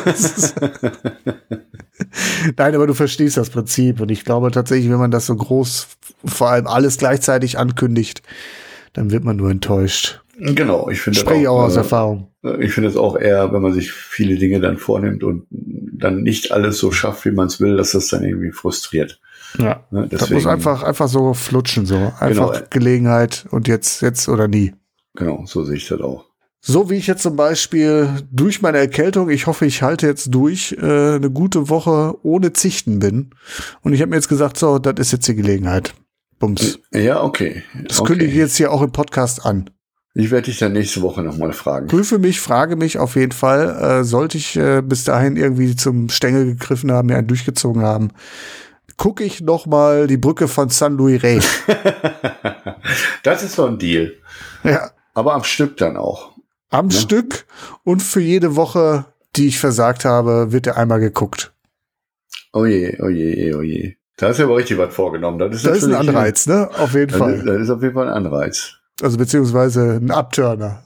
ist- 0.05 0.55
Nein, 2.57 2.75
aber 2.75 2.87
du 2.87 2.93
verstehst 2.93 3.37
das 3.37 3.49
Prinzip. 3.49 3.99
Und 3.99 4.11
ich 4.11 4.23
glaube 4.23 4.51
tatsächlich, 4.51 4.89
wenn 4.89 4.99
man 4.99 5.11
das 5.11 5.25
so 5.25 5.35
groß, 5.35 5.87
vor 6.25 6.49
allem 6.49 6.67
alles 6.67 6.97
gleichzeitig 6.97 7.57
ankündigt, 7.57 8.21
dann 8.93 9.11
wird 9.11 9.23
man 9.23 9.35
nur 9.35 9.51
enttäuscht. 9.51 10.21
Genau, 10.39 10.89
ich 10.89 11.01
finde 11.01 11.19
Spreche 11.19 11.41
ich 11.41 11.47
auch 11.47 11.63
aus 11.63 11.75
äh, 11.75 11.79
Erfahrung. 11.79 12.27
Ich 12.59 12.73
finde 12.73 12.89
es 12.89 12.97
auch 12.97 13.17
eher, 13.17 13.51
wenn 13.53 13.61
man 13.61 13.73
sich 13.73 13.91
viele 13.91 14.35
Dinge 14.35 14.59
dann 14.59 14.77
vornimmt 14.77 15.23
und 15.23 15.45
dann 15.49 16.23
nicht 16.23 16.51
alles 16.51 16.77
so 16.77 16.91
schafft, 16.91 17.25
wie 17.25 17.31
man 17.31 17.47
es 17.47 17.59
will, 17.59 17.77
dass 17.77 17.91
das 17.91 18.07
dann 18.07 18.23
irgendwie 18.23 18.51
frustriert. 18.51 19.19
Ja. 19.57 19.83
Ne? 19.91 20.07
Das 20.09 20.29
muss 20.29 20.45
einfach, 20.45 20.83
einfach 20.83 21.07
so 21.07 21.33
flutschen, 21.33 21.85
so. 21.85 22.13
Einfach 22.19 22.53
Genau. 22.53 22.67
Gelegenheit 22.69 23.45
und 23.51 23.67
jetzt, 23.67 24.01
jetzt 24.01 24.29
oder 24.29 24.47
nie. 24.47 24.73
Genau, 25.15 25.43
so 25.45 25.63
sehe 25.63 25.77
ich 25.77 25.87
das 25.87 26.01
auch. 26.01 26.25
So 26.59 26.89
wie 26.89 26.95
ich 26.95 27.07
jetzt 27.07 27.23
zum 27.23 27.35
Beispiel 27.35 28.09
durch 28.31 28.61
meine 28.61 28.77
Erkältung, 28.79 29.29
ich 29.29 29.47
hoffe, 29.47 29.65
ich 29.65 29.83
halte 29.83 30.05
jetzt 30.05 30.33
durch, 30.33 30.75
äh, 30.79 31.15
eine 31.15 31.31
gute 31.31 31.69
Woche 31.69 32.15
ohne 32.23 32.53
Zichten 32.53 32.99
bin. 32.99 33.29
Und 33.81 33.93
ich 33.93 34.01
habe 34.01 34.09
mir 34.09 34.17
jetzt 34.17 34.27
gesagt, 34.27 34.57
so, 34.57 34.79
das 34.79 34.95
ist 34.97 35.11
jetzt 35.13 35.27
die 35.27 35.35
Gelegenheit. 35.35 35.93
Bums. 36.39 36.79
Ja, 36.91 37.23
okay. 37.23 37.63
Das 37.87 38.01
okay. 38.01 38.13
kündige 38.13 38.31
ich 38.31 38.37
jetzt 38.37 38.57
hier 38.57 38.71
auch 38.71 38.81
im 38.81 38.91
Podcast 38.91 39.45
an. 39.45 39.69
Ich 40.19 40.31
werde 40.31 40.45
dich 40.45 40.57
dann 40.57 40.73
nächste 40.73 41.01
Woche 41.03 41.21
nochmal 41.21 41.53
fragen. 41.53 41.87
Prüfe 41.87 42.17
mich, 42.17 42.41
frage 42.41 42.75
mich 42.75 42.97
auf 42.97 43.15
jeden 43.15 43.33
Fall. 43.33 43.99
Äh, 43.99 44.03
sollte 44.03 44.37
ich 44.37 44.55
äh, 44.57 44.81
bis 44.81 45.03
dahin 45.03 45.37
irgendwie 45.37 45.75
zum 45.75 46.09
Stängel 46.09 46.45
gegriffen 46.45 46.91
haben, 46.91 47.07
mir 47.09 47.17
einen 47.17 47.27
durchgezogen 47.27 47.83
haben, 47.83 48.09
gucke 48.97 49.23
ich 49.23 49.41
noch 49.41 49.67
mal 49.67 50.07
die 50.07 50.17
Brücke 50.17 50.47
von 50.47 50.69
San 50.69 50.97
Luis 50.97 51.21
Rey. 51.21 51.39
das 53.23 53.43
ist 53.43 53.55
so 53.55 53.65
ein 53.65 53.77
Deal. 53.77 54.13
ja, 54.63 54.89
Aber 55.13 55.33
am 55.35 55.43
Stück 55.43 55.77
dann 55.77 55.97
auch. 55.97 56.31
am 56.71 56.89
Stück 56.91 57.45
und 57.83 58.01
für 58.01 58.21
jede 58.21 58.55
Woche, 58.55 59.05
die 59.35 59.47
ich 59.47 59.59
versagt 59.59 60.03
habe, 60.03 60.51
wird 60.51 60.65
er 60.67 60.77
einmal 60.77 60.99
geguckt. 60.99 61.53
Oh 62.53 62.65
je, 62.65 62.97
oh 63.01 63.09
je, 63.09 63.53
oh 63.53 63.61
je. 63.61 63.95
Da 64.17 64.29
ist 64.29 64.39
ja 64.39 64.45
aber 64.45 64.57
richtig 64.57 64.79
was 64.79 64.95
vorgenommen. 64.95 65.37
Das 65.37 65.53
ist, 65.55 65.65
Das 65.67 65.77
ist 65.77 65.83
ein 65.83 65.93
Anreiz, 65.93 66.47
ne? 66.47 66.69
Auf 66.79 66.95
jeden 66.95 67.09
Das, 67.11 67.19
Fall. 67.19 67.43
das 67.45 67.61
ist 67.61 67.69
auf 67.69 67.83
jeden 67.83 67.93
Fall 67.93 68.07
ein 68.07 68.25
Anreiz. 68.25 68.76
Also 69.01 69.17
beziehungsweise 69.17 69.99
ein 70.01 70.11
Abturner. 70.11 70.83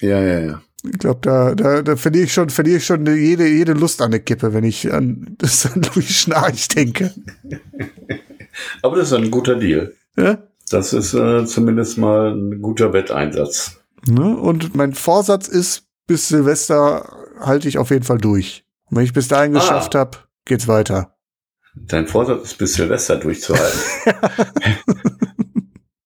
Ja, 0.00 0.20
ja, 0.20 0.40
ja. 0.40 0.62
Ich 0.84 0.98
glaube, 0.98 1.20
da, 1.22 1.54
da, 1.54 1.82
da 1.82 1.94
verliere 1.96 2.24
ich 2.24 2.32
schon, 2.32 2.50
verliere 2.50 2.78
ich 2.78 2.86
schon 2.86 3.06
jede, 3.06 3.46
jede 3.46 3.72
Lust 3.72 4.02
an 4.02 4.10
der 4.10 4.18
Kippe, 4.20 4.52
wenn 4.52 4.64
ich 4.64 4.92
an 4.92 5.36
San 5.42 5.80
Luis 5.94 6.10
Schnarch 6.10 6.68
denke. 6.68 7.14
Aber 8.82 8.96
das 8.96 9.08
ist 9.08 9.12
ein 9.14 9.30
guter 9.30 9.54
Deal. 9.56 9.94
Ja? 10.16 10.38
Das 10.70 10.92
ist 10.92 11.14
äh, 11.14 11.46
zumindest 11.46 11.98
mal 11.98 12.32
ein 12.34 12.60
guter 12.60 12.92
Wetteinsatz. 12.92 13.76
Ne? 14.06 14.36
Und 14.36 14.74
mein 14.74 14.92
Vorsatz 14.94 15.46
ist, 15.46 15.84
bis 16.08 16.28
Silvester 16.28 17.08
halte 17.40 17.68
ich 17.68 17.78
auf 17.78 17.90
jeden 17.90 18.04
Fall 18.04 18.18
durch. 18.18 18.64
Und 18.90 18.96
wenn 18.96 19.04
ich 19.04 19.12
bis 19.12 19.28
dahin 19.28 19.54
Ah. 19.56 19.60
geschafft 19.60 19.94
habe, 19.94 20.18
geht's 20.44 20.66
weiter. 20.66 21.14
Dein 21.74 22.06
Vorsatz 22.08 22.42
ist 22.44 22.58
bis 22.58 22.74
Silvester 22.74 23.16
durchzuhalten. 23.16 23.80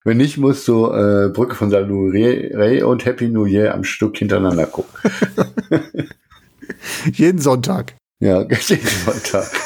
Wenn 0.07 0.19
nicht, 0.19 0.39
musst 0.39 0.69
du 0.69 0.87
äh, 0.87 1.31
Brücke 1.35 1.57
von 1.57 1.69
Luis 1.69 2.15
Rey 2.15 2.81
und 2.85 3.05
Happy 3.05 3.27
New 3.29 3.45
Year 3.45 3.75
am 3.75 3.83
Stück 3.83 4.17
hintereinander 4.19 4.67
gucken. 4.67 4.97
Jeden 7.13 7.41
Sonntag. 7.41 7.97
Ja, 8.21 8.43
jeden 8.69 8.87
Sonntag. 9.05 9.51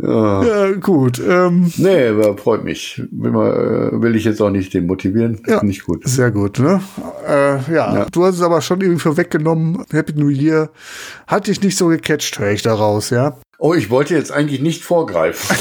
Ja. 0.00 0.44
Ja, 0.44 0.72
gut. 0.74 1.20
Ähm, 1.28 1.72
Nee, 1.76 2.06
aber 2.10 2.38
freut 2.38 2.62
mich. 2.62 3.02
Will, 3.10 3.32
mal, 3.32 3.90
äh, 3.92 4.00
will 4.00 4.14
ich 4.14 4.22
jetzt 4.22 4.40
auch 4.40 4.48
nicht 4.48 4.72
demotivieren. 4.72 5.42
Ja. 5.48 5.60
Nicht 5.64 5.84
gut. 5.86 6.06
Sehr 6.06 6.30
gut, 6.30 6.60
ne? 6.60 6.80
Äh, 7.26 7.56
ja, 7.74 7.96
Ja. 7.96 8.06
du 8.12 8.24
hast 8.24 8.36
es 8.36 8.42
aber 8.42 8.60
schon 8.60 8.80
irgendwie 8.80 9.00
vorweggenommen. 9.00 9.84
Happy 9.90 10.12
New 10.12 10.28
Year. 10.28 10.70
Hat 11.26 11.48
dich 11.48 11.60
nicht 11.62 11.76
so 11.76 11.88
gecatcht, 11.88 12.38
höre 12.38 12.52
ich 12.52 12.62
daraus, 12.62 13.10
ja? 13.10 13.38
Oh, 13.58 13.74
ich 13.74 13.90
wollte 13.90 14.14
jetzt 14.14 14.30
eigentlich 14.30 14.60
nicht 14.60 14.84
vorgreifen. 14.84 15.56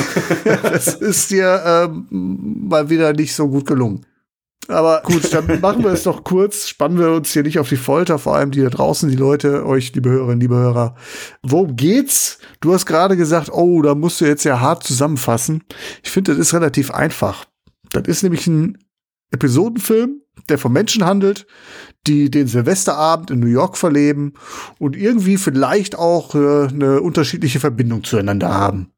Das 0.64 0.94
ist 0.94 1.32
dir 1.32 1.62
ähm, 1.66 2.08
mal 2.68 2.90
wieder 2.90 3.14
nicht 3.14 3.34
so 3.34 3.50
gut 3.50 3.66
gelungen. 3.66 4.06
Aber 4.70 5.02
gut, 5.04 5.34
dann 5.34 5.62
machen 5.62 5.84
wir 5.84 5.92
es 5.92 6.04
doch 6.04 6.24
kurz. 6.24 6.68
Spannen 6.68 7.00
wir 7.00 7.12
uns 7.12 7.32
hier 7.32 7.44
nicht 7.44 7.58
auf 7.58 7.70
die 7.70 7.78
Folter, 7.78 8.20
vor 8.20 8.36
allem 8.36 8.52
die 8.52 8.62
da 8.62 8.70
draußen, 8.70 9.10
die 9.10 9.16
Leute, 9.16 9.66
euch, 9.66 9.94
liebe 9.94 10.10
Hörerinnen, 10.10 10.42
liebe 10.42 10.56
Hörer. 10.56 10.96
Worum 11.42 11.76
geht's? 11.76 12.40
Du 12.60 12.74
hast 12.74 12.86
gerade 12.86 13.16
gesagt, 13.16 13.50
oh, 13.52 13.82
da 13.82 13.96
musst 13.96 14.20
du 14.20 14.26
jetzt 14.26 14.44
ja 14.44 14.60
hart 14.60 14.84
zusammenfassen. 14.84 15.64
Ich 16.04 16.12
finde, 16.12 16.32
das 16.32 16.40
ist 16.40 16.54
relativ 16.54 16.92
einfach. 16.92 17.46
Das 17.92 18.04
ist 18.08 18.24
nämlich 18.24 18.46
ein 18.48 18.78
Episodenfilm, 19.32 20.22
der 20.50 20.58
von 20.58 20.72
Menschen 20.74 21.06
handelt, 21.06 21.48
die 22.06 22.32
den 22.32 22.48
Silvesterabend 22.48 23.32
in 23.32 23.40
New 23.40 23.48
York 23.48 23.78
verleben 23.78 24.34
und 24.80 24.96
irgendwie 24.96 25.38
vielleicht 25.38 25.98
auch 25.98 26.36
äh, 26.36 26.68
eine 26.68 27.02
unterschiedliche 27.02 27.60
Verbindung 27.60 28.04
zueinander 28.04 28.54
haben. 28.54 28.92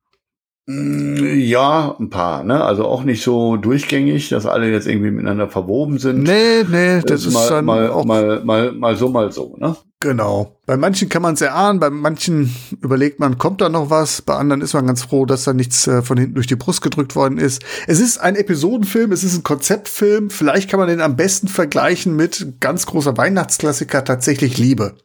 Mm, 0.67 1.17
Ja, 1.39 1.95
ein 1.99 2.09
paar, 2.09 2.43
ne? 2.43 2.63
Also 2.63 2.85
auch 2.85 3.03
nicht 3.03 3.23
so 3.23 3.57
durchgängig, 3.57 4.29
dass 4.29 4.45
alle 4.45 4.71
jetzt 4.71 4.87
irgendwie 4.87 5.11
miteinander 5.11 5.49
verwoben 5.49 5.97
sind. 5.97 6.23
Nee, 6.23 6.63
nee, 6.69 7.01
das 7.01 7.25
ist 7.25 7.33
mal, 7.33 7.49
dann 7.49 7.65
mal, 7.65 7.89
auch 7.89 8.05
mal, 8.05 8.43
mal, 8.43 8.71
mal 8.73 8.95
so, 8.95 9.09
mal 9.09 9.31
so, 9.31 9.55
ne? 9.57 9.75
Genau. 10.01 10.57
Bei 10.65 10.77
manchen 10.77 11.09
kann 11.09 11.21
man 11.21 11.33
es 11.33 11.41
erahnen, 11.41 11.81
bei 11.81 11.89
manchen 11.89 12.55
überlegt 12.81 13.19
man, 13.19 13.37
kommt 13.37 13.59
da 13.59 13.67
noch 13.67 13.89
was, 13.89 14.21
bei 14.21 14.33
anderen 14.35 14.61
ist 14.61 14.73
man 14.73 14.87
ganz 14.87 15.03
froh, 15.03 15.25
dass 15.25 15.43
da 15.43 15.51
nichts 15.51 15.87
äh, 15.87 16.01
von 16.01 16.17
hinten 16.17 16.35
durch 16.35 16.47
die 16.47 16.55
Brust 16.55 16.81
gedrückt 16.81 17.17
worden 17.17 17.37
ist. 17.37 17.61
Es 17.85 17.99
ist 17.99 18.17
ein 18.17 18.37
Episodenfilm, 18.37 19.11
es 19.11 19.25
ist 19.25 19.35
ein 19.35 19.43
Konzeptfilm, 19.43 20.29
vielleicht 20.29 20.69
kann 20.69 20.79
man 20.79 20.87
den 20.87 21.01
am 21.01 21.17
besten 21.17 21.49
vergleichen 21.49 22.15
mit 22.15 22.61
ganz 22.61 22.85
großer 22.85 23.17
Weihnachtsklassiker 23.17 24.05
tatsächlich 24.05 24.57
Liebe. 24.57 24.95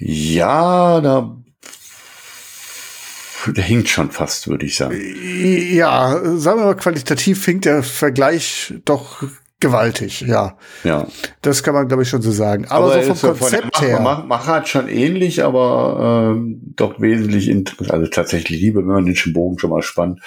Ja, 0.00 1.00
da, 1.00 1.36
der 3.46 3.64
hinkt 3.64 3.88
schon 3.88 4.10
fast, 4.10 4.48
würde 4.48 4.66
ich 4.66 4.76
sagen. 4.76 5.00
Ja, 5.72 6.20
sagen 6.36 6.60
wir 6.60 6.66
mal, 6.66 6.76
qualitativ 6.76 7.42
hinkt 7.44 7.64
der 7.64 7.82
Vergleich 7.82 8.74
doch 8.84 9.22
gewaltig, 9.60 10.22
ja. 10.22 10.56
Ja. 10.84 11.06
Das 11.42 11.62
kann 11.62 11.74
man, 11.74 11.86
glaube 11.86 12.02
ich, 12.02 12.08
schon 12.08 12.22
so 12.22 12.30
sagen. 12.30 12.66
Aber, 12.68 12.96
er 12.96 13.04
so 13.04 13.14
vom 13.14 13.28
ja 13.30 13.34
von 13.34 13.48
Konzept 13.48 13.70
Mach- 13.74 13.82
her. 13.82 14.00
Mach- 14.00 14.24
Machart 14.24 14.68
schon 14.68 14.88
ähnlich, 14.88 15.44
aber 15.44 16.32
ähm, 16.34 16.60
doch 16.76 17.00
wesentlich 17.00 17.48
interessant. 17.48 17.92
Also 17.92 18.06
tatsächlich 18.10 18.60
Liebe, 18.60 18.80
wenn 18.80 18.86
man 18.86 19.06
den 19.06 19.32
Bogen 19.32 19.58
schon 19.58 19.70
mal 19.70 19.82
spannt. 19.82 20.20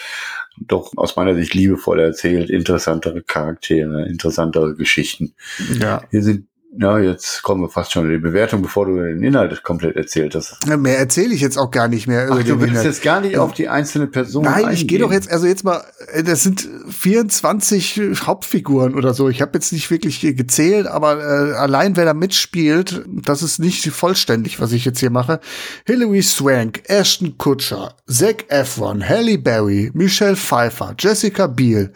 Doch 0.58 0.92
aus 0.96 1.16
meiner 1.16 1.34
Sicht 1.34 1.56
liebevoll 1.56 2.00
erzählt, 2.00 2.52
interessantere 2.52 3.24
Charaktere, 3.24 4.06
interessantere 4.08 4.76
Geschichten. 4.76 5.34
Ja. 5.82 6.04
Hier 6.12 6.22
sind, 6.22 6.46
ja, 6.76 6.98
jetzt 6.98 7.44
kommen 7.44 7.62
wir 7.62 7.70
fast 7.70 7.92
schon 7.92 8.06
in 8.06 8.12
die 8.12 8.18
Bewertung, 8.18 8.62
bevor 8.62 8.88
du 8.88 8.96
den 8.96 9.22
Inhalt 9.22 9.62
komplett 9.64 9.96
erzählt 9.96 10.34
hast. 10.34 10.58
Mehr 10.66 10.98
erzähle 10.98 11.34
ich 11.34 11.42
jetzt 11.42 11.58
auch 11.58 11.70
gar 11.70 11.88
nicht 11.88 12.08
mehr. 12.08 12.26
über 12.26 12.36
Ach, 12.36 12.44
den 12.44 12.60
du 12.60 12.62
willst 12.62 12.84
jetzt 12.84 13.04
gar 13.04 13.22
nicht 13.22 13.38
auf 13.38 13.54
die 13.54 13.70
einzelne 13.70 14.08
Person 14.08 14.44
Nein, 14.46 14.60
ich 14.62 14.68
eingehen. 14.68 14.88
gehe 14.88 15.00
doch 15.00 15.12
jetzt, 15.12 15.32
also 15.32 15.46
jetzt 15.46 15.64
mal, 15.64 15.84
äh, 16.12 16.24
das 16.24 16.42
sind 16.42 16.68
24 16.90 18.02
Hauptfiguren 18.26 18.96
oder 18.96 19.14
so. 19.14 19.30
Ich 19.30 19.42
habe 19.42 19.52
jetzt 19.54 19.72
nicht 19.72 19.92
wirklich 19.92 20.16
hier 20.18 20.34
gezählt, 20.34 20.88
aber 20.88 21.20
äh, 21.20 21.54
allein 21.54 21.96
wer 21.96 22.06
da 22.06 22.14
mitspielt, 22.14 23.04
das 23.08 23.44
ist 23.44 23.60
nicht 23.60 23.88
vollständig, 23.92 24.60
was 24.60 24.72
ich 24.72 24.86
jetzt 24.86 25.00
hier 25.00 25.12
mache. 25.12 25.40
Hilary 25.86 26.24
Swank, 26.24 26.84
Ashton 26.88 27.38
Kutcher, 27.38 27.96
Zac 28.08 28.46
Efron, 28.50 29.08
Halle 29.08 29.38
Berry, 29.38 29.92
Michelle 29.94 30.36
Pfeiffer, 30.36 30.96
Jessica 30.98 31.48
Biel, 31.48 31.94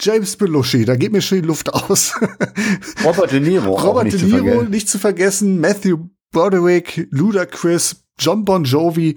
James 0.00 0.36
Belushi, 0.36 0.84
da 0.84 0.96
geht 0.96 1.12
mir 1.12 1.22
schon 1.22 1.40
die 1.42 1.46
Luft 1.46 1.72
aus. 1.72 2.14
Robert 3.04 3.32
De 3.32 3.40
Niro. 3.40 3.74
Robert 3.74 4.04
nicht 4.04 4.14
De 4.14 4.20
zu 4.20 4.26
Niro, 4.26 4.44
vergessen. 4.46 4.70
nicht 4.70 4.88
zu 4.88 4.98
vergessen, 4.98 5.60
Matthew 5.60 5.98
Broderick, 6.32 7.08
Ludacris, 7.10 8.04
John 8.18 8.44
Bon 8.44 8.64
Jovi 8.64 9.16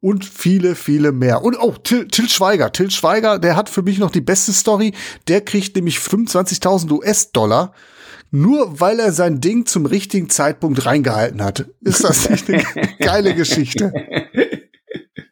und 0.00 0.24
viele, 0.24 0.74
viele 0.74 1.12
mehr. 1.12 1.42
Und 1.42 1.56
oh, 1.60 1.72
Till, 1.72 2.08
Till 2.08 2.28
Schweiger. 2.28 2.72
Till 2.72 2.90
Schweiger, 2.90 3.38
der 3.38 3.56
hat 3.56 3.68
für 3.68 3.82
mich 3.82 3.98
noch 3.98 4.10
die 4.10 4.20
beste 4.20 4.52
Story. 4.52 4.92
Der 5.28 5.40
kriegt 5.40 5.76
nämlich 5.76 5.98
25.000 5.98 6.90
US-Dollar. 6.92 7.72
Nur 8.32 8.78
weil 8.80 9.00
er 9.00 9.12
sein 9.12 9.40
Ding 9.40 9.66
zum 9.66 9.86
richtigen 9.86 10.30
Zeitpunkt 10.30 10.86
reingehalten 10.86 11.42
hat. 11.42 11.66
Ist 11.80 12.04
das 12.04 12.30
nicht 12.30 12.48
eine 12.48 12.62
geile 13.00 13.34
Geschichte? 13.34 13.92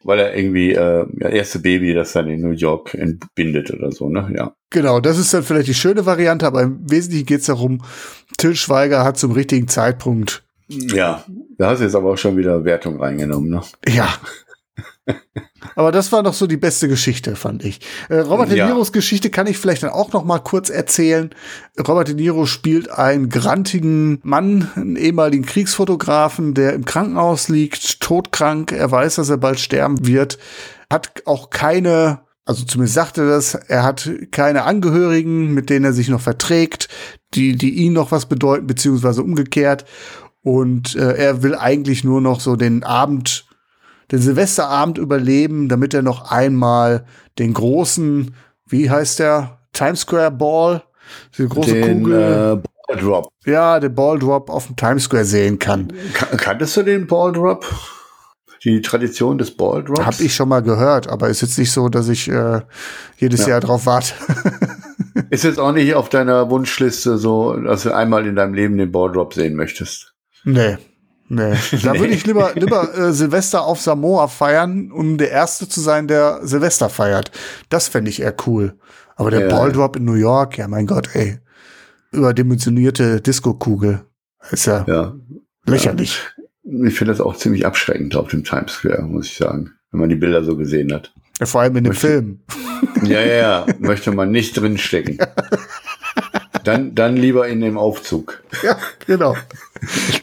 Weil 0.09 0.17
er 0.21 0.35
irgendwie 0.35 0.71
äh, 0.71 1.05
ja, 1.19 1.29
erste 1.29 1.59
Baby, 1.59 1.93
das 1.93 2.13
dann 2.13 2.27
in 2.29 2.41
New 2.41 2.49
York 2.49 2.95
entbindet 2.95 3.69
oder 3.69 3.91
so, 3.91 4.09
ne? 4.09 4.33
Ja. 4.35 4.55
Genau, 4.71 4.99
das 4.99 5.19
ist 5.19 5.31
dann 5.35 5.43
vielleicht 5.43 5.67
die 5.67 5.75
schöne 5.75 6.03
Variante, 6.07 6.47
aber 6.47 6.63
im 6.63 6.89
Wesentlichen 6.89 7.27
geht 7.27 7.41
es 7.41 7.45
darum, 7.45 7.83
Till 8.39 8.55
Schweiger 8.55 9.03
hat 9.03 9.19
zum 9.19 9.33
richtigen 9.33 9.67
Zeitpunkt 9.67 10.43
Ja, 10.67 11.23
da 11.59 11.69
hast 11.69 11.77
du 11.77 11.83
jetzt 11.83 11.93
aber 11.93 12.11
auch 12.13 12.17
schon 12.17 12.37
wieder 12.37 12.65
Wertung 12.65 12.99
reingenommen, 12.99 13.51
ne? 13.51 13.61
Ja. 13.87 14.09
Aber 15.75 15.91
das 15.91 16.11
war 16.11 16.23
doch 16.23 16.33
so 16.33 16.47
die 16.47 16.57
beste 16.57 16.87
Geschichte, 16.87 17.35
fand 17.35 17.63
ich. 17.63 17.79
Äh, 18.09 18.19
Robert 18.19 18.51
De. 18.51 18.65
Niros 18.65 18.91
Geschichte 18.91 19.29
kann 19.29 19.47
ich 19.47 19.57
vielleicht 19.57 19.83
dann 19.83 19.91
auch 19.91 20.11
noch 20.13 20.23
mal 20.23 20.39
kurz 20.39 20.69
erzählen. 20.69 21.29
Robert 21.87 22.07
De 22.07 22.15
Niro 22.15 22.45
spielt 22.45 22.89
einen 22.89 23.29
grantigen 23.29 24.19
Mann, 24.23 24.69
einen 24.75 24.95
ehemaligen 24.95 25.45
Kriegsfotografen, 25.45 26.53
der 26.53 26.73
im 26.73 26.85
Krankenhaus 26.85 27.49
liegt, 27.49 28.01
todkrank. 28.01 28.71
Er 28.71 28.91
weiß, 28.91 29.15
dass 29.15 29.29
er 29.29 29.37
bald 29.37 29.59
sterben 29.59 30.05
wird. 30.05 30.37
Hat 30.91 31.23
auch 31.25 31.49
keine, 31.49 32.21
also 32.45 32.65
zumindest 32.65 32.95
sagt 32.95 33.17
er 33.17 33.27
das, 33.27 33.53
er 33.55 33.83
hat 33.83 34.09
keine 34.31 34.63
Angehörigen, 34.63 35.53
mit 35.53 35.69
denen 35.69 35.85
er 35.85 35.93
sich 35.93 36.09
noch 36.09 36.21
verträgt, 36.21 36.89
die, 37.35 37.55
die 37.55 37.75
ihn 37.75 37.93
noch 37.93 38.11
was 38.11 38.27
bedeuten, 38.27 38.67
beziehungsweise 38.67 39.23
umgekehrt. 39.23 39.85
Und 40.41 40.95
äh, 40.95 41.15
er 41.15 41.43
will 41.43 41.53
eigentlich 41.53 42.03
nur 42.03 42.21
noch 42.21 42.39
so 42.39 42.55
den 42.55 42.83
Abend 42.83 43.48
den 44.11 44.19
Silvesterabend 44.19 44.97
überleben, 44.97 45.69
damit 45.69 45.93
er 45.93 46.01
noch 46.01 46.31
einmal 46.31 47.05
den 47.37 47.53
großen, 47.53 48.33
wie 48.67 48.89
heißt 48.89 49.19
der, 49.19 49.59
Times 49.73 50.01
Square 50.01 50.31
Ball, 50.31 50.83
die 51.37 51.47
große 51.47 51.73
Den 51.73 52.03
Kugel, 52.03 52.15
äh, 52.21 52.67
Ball 52.87 52.97
Drop. 53.01 53.29
ja, 53.45 53.79
den 53.79 53.93
Ball 53.93 54.17
Drop 54.19 54.49
auf 54.49 54.67
dem 54.67 54.75
Times 54.75 55.03
Square 55.03 55.25
sehen 55.25 55.59
kann. 55.59 55.93
Kan 56.13 56.37
kanntest 56.37 56.75
du 56.77 56.83
den 56.83 57.05
Ball 57.07 57.31
Drop? 57.31 57.65
Die 58.63 58.81
Tradition 58.81 59.37
des 59.37 59.55
Ball 59.55 59.83
Drops? 59.83 60.05
Hab 60.05 60.19
ich 60.19 60.35
schon 60.35 60.49
mal 60.49 60.61
gehört, 60.61 61.07
aber 61.07 61.29
ist 61.29 61.41
jetzt 61.41 61.57
nicht 61.57 61.71
so, 61.71 61.87
dass 61.87 62.09
ich 62.09 62.27
äh, 62.29 62.61
jedes 63.17 63.41
Ja. 63.41 63.49
Jahr 63.49 63.59
drauf 63.61 63.85
warte. 63.85 64.13
Ist 65.29 65.43
jetzt 65.43 65.59
auch 65.59 65.71
nicht 65.71 65.93
auf 65.93 66.09
deiner 66.09 66.49
Wunschliste 66.49 67.17
so, 67.17 67.53
dass 67.55 67.83
du 67.83 67.93
einmal 67.95 68.25
in 68.25 68.35
deinem 68.35 68.53
Leben 68.53 68.77
den 68.77 68.91
Ball 68.91 69.11
Drop 69.11 69.33
sehen 69.33 69.55
möchtest. 69.55 70.13
nee. 70.43 70.77
Nee, 71.31 71.53
da 71.83 71.93
Nee. 71.93 71.99
würde 71.99 72.13
ich 72.13 72.25
lieber, 72.25 72.53
lieber 72.55 72.97
äh, 72.97 73.13
Silvester 73.13 73.63
auf 73.63 73.79
Samoa 73.79 74.27
feiern, 74.27 74.91
um 74.91 75.17
der 75.19 75.29
Erste 75.29 75.69
zu 75.69 75.79
sein, 75.79 76.07
der 76.07 76.39
Silvester 76.41 76.89
feiert. 76.89 77.29
Das 77.69 77.87
fände 77.87 78.09
ich 78.09 78.21
eher 78.21 78.35
cool. 78.47 78.73
Aber 79.15 79.29
der 79.29 79.41
Ja. 79.41 79.49
Balldrop 79.49 79.95
in 79.97 80.05
New 80.05 80.13
York, 80.15 80.57
ja 80.57 80.67
mein 80.67 80.87
Gott, 80.87 81.09
ey. 81.13 81.37
Überdimensionierte 82.11 83.21
Disco-Kugel. 83.21 84.01
Ist 84.51 84.65
ja, 84.65 84.83
Ja. 84.87 85.13
lächerlich. 85.65 86.19
Ich 86.63 86.97
finde 86.97 87.13
das 87.13 87.21
auch 87.21 87.35
ziemlich 87.35 87.65
abschreckend 87.65 88.15
auf 88.15 88.29
dem 88.29 88.43
Times 88.43 88.71
Square, 88.73 89.03
muss 89.03 89.27
ich 89.27 89.37
sagen, 89.37 89.71
wenn 89.91 89.99
man 90.01 90.09
die 90.09 90.15
Bilder 90.15 90.43
so 90.43 90.55
gesehen 90.57 90.91
hat. 90.93 91.13
Ja, 91.39 91.45
vor 91.45 91.61
allem 91.61 91.75
in 91.77 91.83
dem 91.83 91.89
Möchte- 91.89 92.07
Film. 92.07 92.39
Ja, 93.03 93.21
ja, 93.21 93.35
ja, 93.35 93.65
möchte 93.79 94.11
man 94.11 94.31
nicht 94.31 94.57
drinstecken. 94.57 95.17
Dann, 96.71 96.95
dann 96.95 97.15
lieber 97.17 97.47
in 97.47 97.61
dem 97.61 97.77
Aufzug. 97.77 98.41
Ja, 98.63 98.77
genau. 99.05 99.35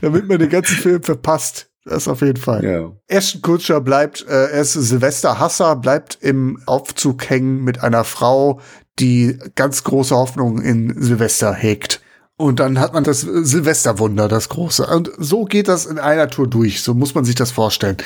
Damit 0.00 0.28
man 0.28 0.38
den 0.38 0.48
ganzen 0.50 0.76
Film 0.76 1.02
verpasst. 1.02 1.66
Das 1.84 2.08
auf 2.08 2.20
jeden 2.20 2.36
Fall. 2.40 2.64
Ja. 2.64 2.90
Ashton 3.06 3.42
Kutcher 3.42 3.80
bleibt, 3.80 4.26
äh, 4.28 4.46
er 4.50 4.60
ist 4.62 4.72
Silvester-Hasser, 4.72 5.76
bleibt 5.76 6.18
im 6.20 6.60
Aufzug 6.66 7.30
hängen 7.30 7.62
mit 7.62 7.82
einer 7.84 8.02
Frau, 8.02 8.60
die 8.98 9.38
ganz 9.54 9.84
große 9.84 10.14
Hoffnung 10.16 10.60
in 10.60 11.00
Silvester 11.00 11.52
hegt. 11.54 12.00
Und 12.38 12.58
dann 12.60 12.80
hat 12.80 12.92
man 12.92 13.04
das 13.04 13.20
Silvesterwunder, 13.20 14.26
das 14.28 14.48
große. 14.50 14.84
Und 14.88 15.10
so 15.16 15.44
geht 15.44 15.68
das 15.68 15.86
in 15.86 15.98
einer 16.00 16.28
Tour 16.28 16.48
durch. 16.48 16.82
So 16.82 16.92
muss 16.92 17.14
man 17.14 17.24
sich 17.24 17.34
das 17.36 17.50
vorstellen. 17.52 17.96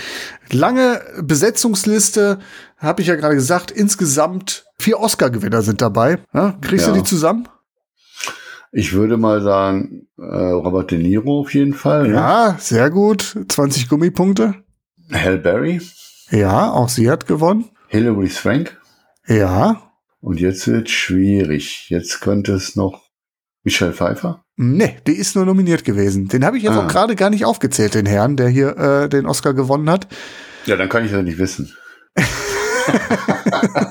Lange 0.53 1.01
Besetzungsliste, 1.23 2.39
habe 2.77 3.03
ich 3.03 3.09
ja 3.09 3.17
gerade 3.17 3.35
gesagt. 3.35 3.71
Insgesamt 3.71 4.67
vier 4.79 5.01
Oscar-Gewinner 5.01 5.63
sind 5.63 5.81
dabei. 5.83 6.19
Ja, 6.33 6.57
kriegst 6.61 6.87
Ja. 6.87 6.93
du 6.93 6.99
die 7.01 7.05
zusammen? 7.05 7.49
Ich 8.73 8.93
würde 8.93 9.17
mal 9.17 9.43
sagen, 9.43 10.07
äh, 10.19 10.23
Robert 10.23 10.91
De 10.93 10.99
Niro 10.99 11.41
auf 11.41 11.55
jeden 11.55 11.75
Fall. 11.75 12.09
Ne? 12.09 12.15
Ja, 12.15 12.57
sehr 12.59 12.89
gut. 12.91 13.37
20 13.49 13.89
Gummipunkte. 13.89 14.55
Halle 15.13 15.39
Berry, 15.39 15.81
Ja, 16.31 16.71
auch 16.71 16.89
sie 16.89 17.11
hat 17.11 17.27
gewonnen. 17.27 17.71
Hilary 17.89 18.29
Swank. 18.29 18.79
Ja. 19.27 19.83
Und 20.21 20.39
jetzt 20.39 20.69
wird 20.69 20.89
schwierig. 20.89 21.91
Jetzt 21.91 22.21
könnte 22.21 22.53
es 22.53 22.77
noch 22.77 23.03
Michelle 23.65 23.93
Pfeiffer. 23.93 24.45
Nee, 24.57 24.99
die 25.07 25.15
ist 25.17 25.35
nur 25.35 25.47
nominiert 25.47 25.85
gewesen. 25.85 26.29
Den 26.29 26.45
habe 26.45 26.57
ich 26.59 26.63
jetzt 26.63 26.75
Ah. 26.77 26.85
auch 26.85 26.89
gerade 26.89 27.17
gar 27.17 27.31
nicht 27.31 27.45
aufgezählt, 27.45 27.95
den 27.95 28.07
Herrn, 28.07 28.37
der 28.37 28.49
hier 28.49 28.77
äh, 28.77 29.09
den 29.09 29.27
Oscar 29.27 29.55
gewonnen 29.55 29.91
hat. 29.91 30.07
Ja, 30.67 30.77
dann 30.77 30.89
kann 30.89 31.05
ich 31.05 31.11
das 31.11 31.25
nicht 31.25 31.39
wissen. 31.39 31.75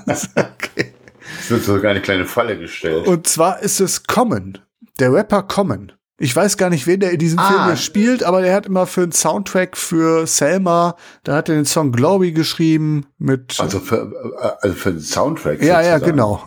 okay. 0.05 0.93
Es 1.39 1.49
wird 1.49 1.63
sogar 1.63 1.91
eine 1.91 2.01
kleine 2.01 2.25
Falle 2.25 2.57
gestellt. 2.57 3.07
Und 3.07 3.27
zwar 3.27 3.59
ist 3.61 3.79
es 3.79 4.03
Common, 4.03 4.59
der 4.99 5.13
Rapper 5.13 5.43
Common. 5.43 5.91
Ich 6.21 6.35
weiß 6.35 6.57
gar 6.57 6.69
nicht, 6.69 6.85
wen 6.85 6.99
der 6.99 7.11
in 7.11 7.17
diesem 7.17 7.39
ah. 7.39 7.47
Film 7.47 7.65
hier 7.65 7.77
spielt, 7.77 8.23
aber 8.23 8.41
der 8.41 8.53
hat 8.53 8.65
immer 8.65 8.85
für 8.85 9.03
einen 9.03 9.13
Soundtrack 9.13 9.77
für 9.77 10.27
Selma, 10.27 10.97
da 11.23 11.35
hat 11.35 11.47
er 11.47 11.55
den 11.55 11.65
Song 11.65 11.93
Glory 11.93 12.33
geschrieben 12.33 13.05
mit. 13.17 13.57
Also 13.59 13.79
für, 13.79 14.11
also 14.59 14.75
für 14.75 14.91
den 14.91 14.99
Soundtrack. 14.99 15.63
Ja, 15.63 15.77
sozusagen. 15.77 15.87
ja, 15.87 16.11
genau. 16.11 16.43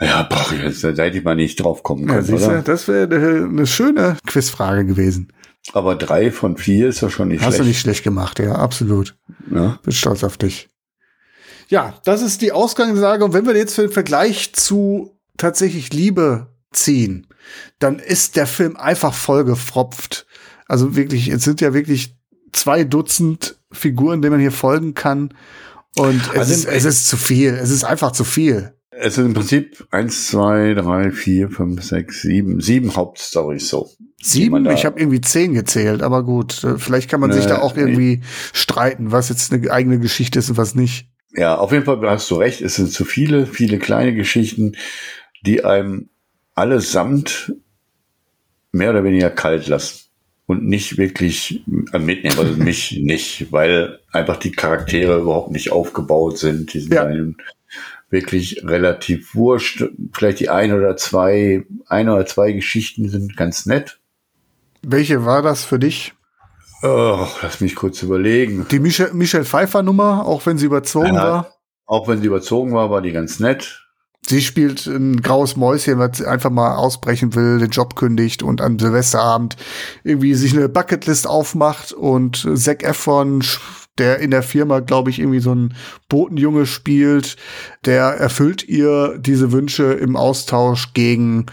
Ja, 0.00 0.22
boah, 0.22 0.46
jetzt, 0.54 0.82
da 0.82 0.88
hätte 0.88 1.18
ich 1.18 1.24
mal 1.24 1.36
nicht 1.36 1.56
drauf 1.56 1.82
kommen 1.82 2.06
können. 2.06 2.26
Ja, 2.26 2.46
oder? 2.46 2.62
Das 2.62 2.88
wäre 2.88 3.04
eine, 3.04 3.44
eine 3.44 3.66
schöne 3.66 4.16
Quizfrage 4.26 4.86
gewesen. 4.86 5.30
Aber 5.74 5.94
drei 5.94 6.30
von 6.30 6.56
vier 6.56 6.88
ist 6.88 7.02
ja 7.02 7.10
schon 7.10 7.28
nicht 7.28 7.40
Hast 7.40 7.48
schlecht. 7.48 7.58
Hast 7.58 7.64
du 7.66 7.68
nicht 7.68 7.80
schlecht 7.80 8.02
gemacht, 8.02 8.38
ja, 8.38 8.54
absolut. 8.54 9.14
Ja. 9.50 9.78
Bin 9.82 9.92
stolz 9.92 10.24
auf 10.24 10.38
dich. 10.38 10.70
Ja, 11.68 11.94
das 12.04 12.22
ist 12.22 12.40
die 12.40 12.52
Ausgangslage. 12.52 13.24
Und 13.24 13.34
wenn 13.34 13.46
wir 13.46 13.54
jetzt 13.54 13.74
für 13.74 13.82
den 13.82 13.92
Vergleich 13.92 14.54
zu 14.54 15.18
tatsächlich 15.36 15.92
Liebe 15.92 16.48
ziehen, 16.72 17.26
dann 17.78 17.98
ist 17.98 18.36
der 18.36 18.46
Film 18.46 18.76
einfach 18.76 19.14
vollgefropft. 19.14 20.26
Also 20.66 20.96
wirklich, 20.96 21.28
es 21.28 21.42
sind 21.42 21.60
ja 21.60 21.74
wirklich 21.74 22.16
zwei 22.52 22.84
Dutzend 22.84 23.56
Figuren, 23.72 24.22
denen 24.22 24.32
man 24.32 24.40
hier 24.40 24.52
folgen 24.52 24.94
kann. 24.94 25.34
Und 25.96 26.20
es, 26.32 26.38
also 26.38 26.52
ist, 26.52 26.64
es 26.66 26.84
ist 26.84 27.08
zu 27.08 27.16
viel. 27.16 27.50
Es 27.50 27.70
ist 27.70 27.84
einfach 27.84 28.12
zu 28.12 28.24
viel. 28.24 28.72
Es 28.90 29.14
sind 29.14 29.26
im 29.26 29.34
Prinzip 29.34 29.86
eins, 29.90 30.28
zwei, 30.28 30.74
drei, 30.74 31.10
vier, 31.10 31.48
fünf, 31.48 31.82
sechs, 31.82 32.22
sieben, 32.22 32.60
sieben 32.60 32.96
Hauptstories 32.96 33.68
so. 33.68 33.88
Sieben? 34.22 34.66
Ich 34.66 34.84
habe 34.84 35.00
irgendwie 35.00 35.22
zehn 35.22 35.54
gezählt, 35.54 36.02
aber 36.02 36.22
gut, 36.22 36.62
äh, 36.62 36.76
vielleicht 36.76 37.10
kann 37.10 37.20
man 37.20 37.30
ne, 37.30 37.36
sich 37.36 37.46
da 37.46 37.60
auch 37.60 37.76
irgendwie 37.76 38.20
streiten, 38.52 39.12
was 39.12 39.30
jetzt 39.30 39.52
eine 39.52 39.70
eigene 39.70 39.98
Geschichte 39.98 40.38
ist 40.38 40.50
und 40.50 40.58
was 40.58 40.74
nicht. 40.74 41.08
Ja, 41.32 41.56
auf 41.56 41.72
jeden 41.72 41.84
Fall 41.84 41.98
hast 42.02 42.30
du 42.30 42.34
recht, 42.34 42.60
es 42.60 42.74
sind 42.74 42.92
zu 42.92 43.04
viele, 43.06 43.46
viele 43.46 43.78
kleine 43.78 44.14
Geschichten, 44.14 44.76
die 45.46 45.64
einem 45.64 46.10
allesamt 46.60 47.54
mehr 48.70 48.90
oder 48.90 49.02
weniger 49.02 49.30
kalt 49.30 49.66
lassen 49.66 50.10
und 50.46 50.64
nicht 50.64 50.98
wirklich 50.98 51.64
äh, 51.92 51.98
mitnehmen, 51.98 52.38
also 52.38 52.54
mich 52.56 53.00
nicht, 53.02 53.50
weil 53.50 53.98
einfach 54.12 54.36
die 54.36 54.52
Charaktere 54.52 55.20
überhaupt 55.20 55.50
nicht 55.50 55.72
aufgebaut 55.72 56.38
sind. 56.38 56.74
Die 56.74 56.80
sind 56.80 56.92
ja. 56.92 57.08
wirklich 58.10 58.62
relativ 58.64 59.34
wurscht. 59.34 59.84
Vielleicht 60.12 60.40
die 60.40 60.50
ein 60.50 60.72
oder 60.72 60.96
zwei, 60.96 61.64
ein 61.86 62.08
oder 62.08 62.26
zwei 62.26 62.52
Geschichten 62.52 63.08
sind 63.08 63.36
ganz 63.36 63.64
nett. 63.64 63.98
Welche 64.82 65.24
war 65.24 65.42
das 65.42 65.64
für 65.64 65.78
dich? 65.78 66.14
Oh, 66.82 67.26
lass 67.42 67.60
mich 67.60 67.74
kurz 67.74 68.02
überlegen. 68.02 68.66
Die 68.70 68.80
Michelle, 68.80 69.12
Michelle 69.12 69.44
Pfeiffer 69.44 69.82
Nummer, 69.82 70.26
auch 70.26 70.44
wenn 70.46 70.58
sie 70.58 70.66
überzogen 70.66 71.14
Nein, 71.14 71.16
war? 71.16 71.54
Auch 71.86 72.08
wenn 72.08 72.20
sie 72.20 72.26
überzogen 72.26 72.72
war, 72.72 72.90
war 72.90 73.02
die 73.02 73.12
ganz 73.12 73.40
nett. 73.40 73.79
Sie 74.26 74.42
spielt 74.42 74.86
ein 74.86 75.22
graues 75.22 75.56
Mäuschen, 75.56 75.98
was 75.98 76.22
einfach 76.22 76.50
mal 76.50 76.76
ausbrechen 76.76 77.34
will, 77.34 77.58
den 77.58 77.70
Job 77.70 77.96
kündigt 77.96 78.42
und 78.42 78.60
am 78.60 78.78
Silvesterabend 78.78 79.56
irgendwie 80.04 80.34
sich 80.34 80.52
eine 80.54 80.68
Bucketlist 80.68 81.26
aufmacht 81.26 81.92
und 81.92 82.46
Zac 82.54 82.82
Efron, 82.82 83.42
der 83.98 84.18
in 84.18 84.30
der 84.30 84.42
Firma, 84.42 84.80
glaube 84.80 85.10
ich, 85.10 85.18
irgendwie 85.18 85.40
so 85.40 85.54
ein 85.54 85.74
Botenjunge 86.08 86.66
spielt, 86.66 87.36
der 87.84 88.04
erfüllt 88.04 88.68
ihr 88.68 89.18
diese 89.18 89.52
Wünsche 89.52 89.92
im 89.92 90.16
Austausch 90.16 90.92
gegen 90.92 91.46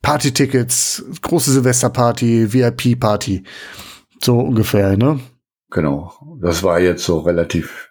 Partytickets, 0.00 1.04
große 1.22 1.52
Silvesterparty, 1.52 2.52
VIP-Party. 2.52 3.44
So 4.22 4.38
ungefähr, 4.38 4.96
ne? 4.96 5.20
Genau. 5.70 6.12
Das 6.40 6.62
war 6.62 6.80
jetzt 6.80 7.04
so 7.04 7.20
relativ 7.20 7.88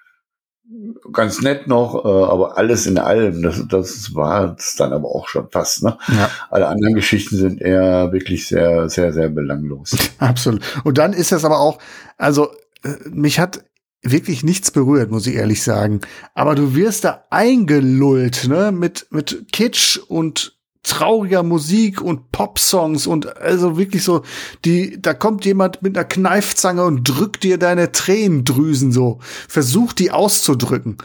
ganz 1.14 1.42
nett 1.42 1.68
noch, 1.68 2.06
äh, 2.06 2.08
aber 2.08 2.58
alles 2.58 2.86
in 2.86 2.98
allem, 2.98 3.42
das, 3.42 3.64
das 3.68 4.16
war 4.16 4.56
es 4.58 4.76
dann 4.76 4.94
aber 4.94 5.10
auch 5.10 5.28
schon 5.28 5.50
fast. 5.50 5.84
Ne? 5.84 5.98
Ja. 6.08 6.30
Alle 6.50 6.68
anderen 6.68 6.96
Geschichten 6.96 7.38
sind 7.38 7.62
eher 7.62 8.12
wirklich 8.12 8.48
sehr, 8.48 8.90
sehr, 8.90 9.14
sehr 9.14 9.30
belanglos. 9.30 9.96
Absolut. 10.18 10.62
Und 10.84 10.98
dann 10.98 11.14
ist 11.14 11.32
das 11.32 11.46
aber 11.46 11.60
auch, 11.60 11.80
also 12.18 12.52
äh, 12.84 12.96
mich 13.10 13.40
hat 13.40 13.64
wirklich 14.04 14.44
nichts 14.44 14.72
berührt, 14.72 15.12
muss 15.12 15.28
ich 15.28 15.36
ehrlich 15.36 15.62
sagen. 15.64 16.02
Aber 16.34 16.56
du 16.56 16.76
wirst 16.76 17.04
da 17.04 17.26
eingelullt, 17.30 18.48
ne, 18.48 18.72
mit, 18.72 19.08
mit 19.12 19.48
Kitsch 19.52 20.00
und 20.08 20.58
trauriger 20.84 21.44
Musik 21.44 22.02
und 22.02 22.32
Popsongs 22.32 23.06
und 23.08 23.38
also 23.38 23.78
wirklich 23.78 24.04
so, 24.04 24.24
die, 24.66 25.02
da 25.02 25.14
kommt 25.14 25.46
jemand 25.46 25.82
mit 25.82 25.96
einer 25.96 26.06
Kneifzange 26.06 26.84
und 26.84 27.04
drückt 27.04 27.44
dir 27.44 27.58
deine 27.58 27.92
Tränendrüsen 27.92 28.92
so, 28.92 29.20
versucht 29.48 30.00
die 30.00 30.12
auszudrücken. 30.12 30.98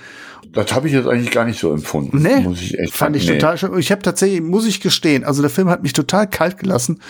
Das 0.52 0.72
habe 0.72 0.88
ich 0.88 0.94
jetzt 0.94 1.06
eigentlich 1.06 1.30
gar 1.30 1.44
nicht 1.44 1.60
so 1.60 1.70
empfunden. 1.72 2.22
Nee, 2.22 2.40
muss 2.40 2.62
ich 2.62 2.78
echt 2.78 2.94
fand 2.94 3.14
ich 3.16 3.28
nee. 3.28 3.36
total. 3.36 3.78
Ich 3.78 3.92
habe 3.92 4.00
tatsächlich, 4.00 4.40
muss 4.40 4.66
ich 4.66 4.80
gestehen, 4.80 5.22
also 5.24 5.42
der 5.42 5.50
Film 5.50 5.68
hat 5.68 5.82
mich 5.82 5.92
total 5.92 6.30
kalt 6.30 6.56
gelassen. 6.58 7.00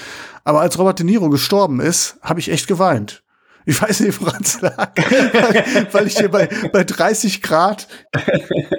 Aber 0.42 0.60
als 0.60 0.78
Robert 0.78 0.98
De 0.98 1.06
Niro 1.06 1.30
gestorben 1.30 1.80
ist, 1.80 2.18
habe 2.22 2.40
ich 2.40 2.50
echt 2.50 2.66
geweint. 2.66 3.22
Ich 3.68 3.82
weiß 3.82 4.00
nicht, 4.00 4.20
woran 4.20 4.42
es 4.42 4.60
lag. 4.60 4.92
weil, 5.92 6.06
ich 6.06 6.16
hier 6.16 6.28
bei, 6.28 6.48
bei 6.72 6.84
30 6.84 7.42
Grad 7.42 7.88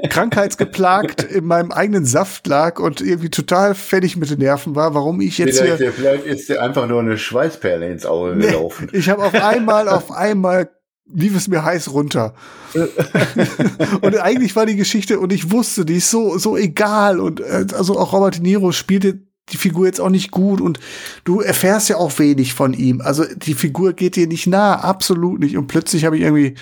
krankheitsgeplagt 0.09 1.23
in 1.23 1.43
meinem 1.43 1.73
eigenen 1.73 2.05
Saft 2.05 2.47
lag 2.47 2.79
und 2.79 3.01
irgendwie 3.01 3.29
total 3.29 3.75
fertig 3.75 4.15
mit 4.15 4.29
den 4.29 4.39
Nerven 4.39 4.75
war, 4.75 4.93
warum 4.93 5.19
ich 5.19 5.37
jetzt 5.37 5.59
vielleicht, 5.59 5.77
hier. 5.79 5.91
Vielleicht 5.91 6.25
ist 6.25 6.47
dir 6.47 6.61
einfach 6.61 6.87
nur 6.87 7.01
eine 7.01 7.17
Schweißperle 7.17 7.91
ins 7.91 8.05
Auge 8.05 8.37
nee, 8.37 8.47
gelaufen. 8.47 8.87
Ich 8.93 9.09
habe 9.09 9.25
auf 9.25 9.33
einmal, 9.35 9.89
auf 9.89 10.09
einmal 10.09 10.69
lief 11.13 11.35
es 11.35 11.49
mir 11.49 11.65
heiß 11.65 11.91
runter. 11.91 12.33
und 14.01 14.17
eigentlich 14.17 14.55
war 14.55 14.65
die 14.65 14.77
Geschichte, 14.77 15.19
und 15.19 15.33
ich 15.33 15.51
wusste, 15.51 15.83
die 15.83 15.97
ist 15.97 16.11
so, 16.11 16.37
so 16.37 16.55
egal. 16.55 17.19
Und 17.19 17.41
äh, 17.41 17.65
also 17.73 17.99
auch 17.99 18.13
Robert 18.13 18.35
De 18.35 18.41
Niro 18.41 18.71
spielte 18.71 19.26
die 19.49 19.57
Figur 19.57 19.85
jetzt 19.85 20.01
auch 20.01 20.09
nicht 20.09 20.31
gut 20.31 20.59
und 20.61 20.79
du 21.23 21.41
erfährst 21.41 21.89
ja 21.89 21.97
auch 21.97 22.17
wenig 22.19 22.53
von 22.53 22.73
ihm. 22.73 23.01
Also 23.01 23.23
die 23.23 23.53
Figur 23.53 23.93
geht 23.93 24.15
dir 24.15 24.27
nicht 24.27 24.47
nah, 24.47 24.75
absolut 24.75 25.39
nicht. 25.39 25.57
Und 25.57 25.67
plötzlich 25.67 26.05
habe 26.05 26.17
ich 26.17 26.23
irgendwie, 26.23 26.55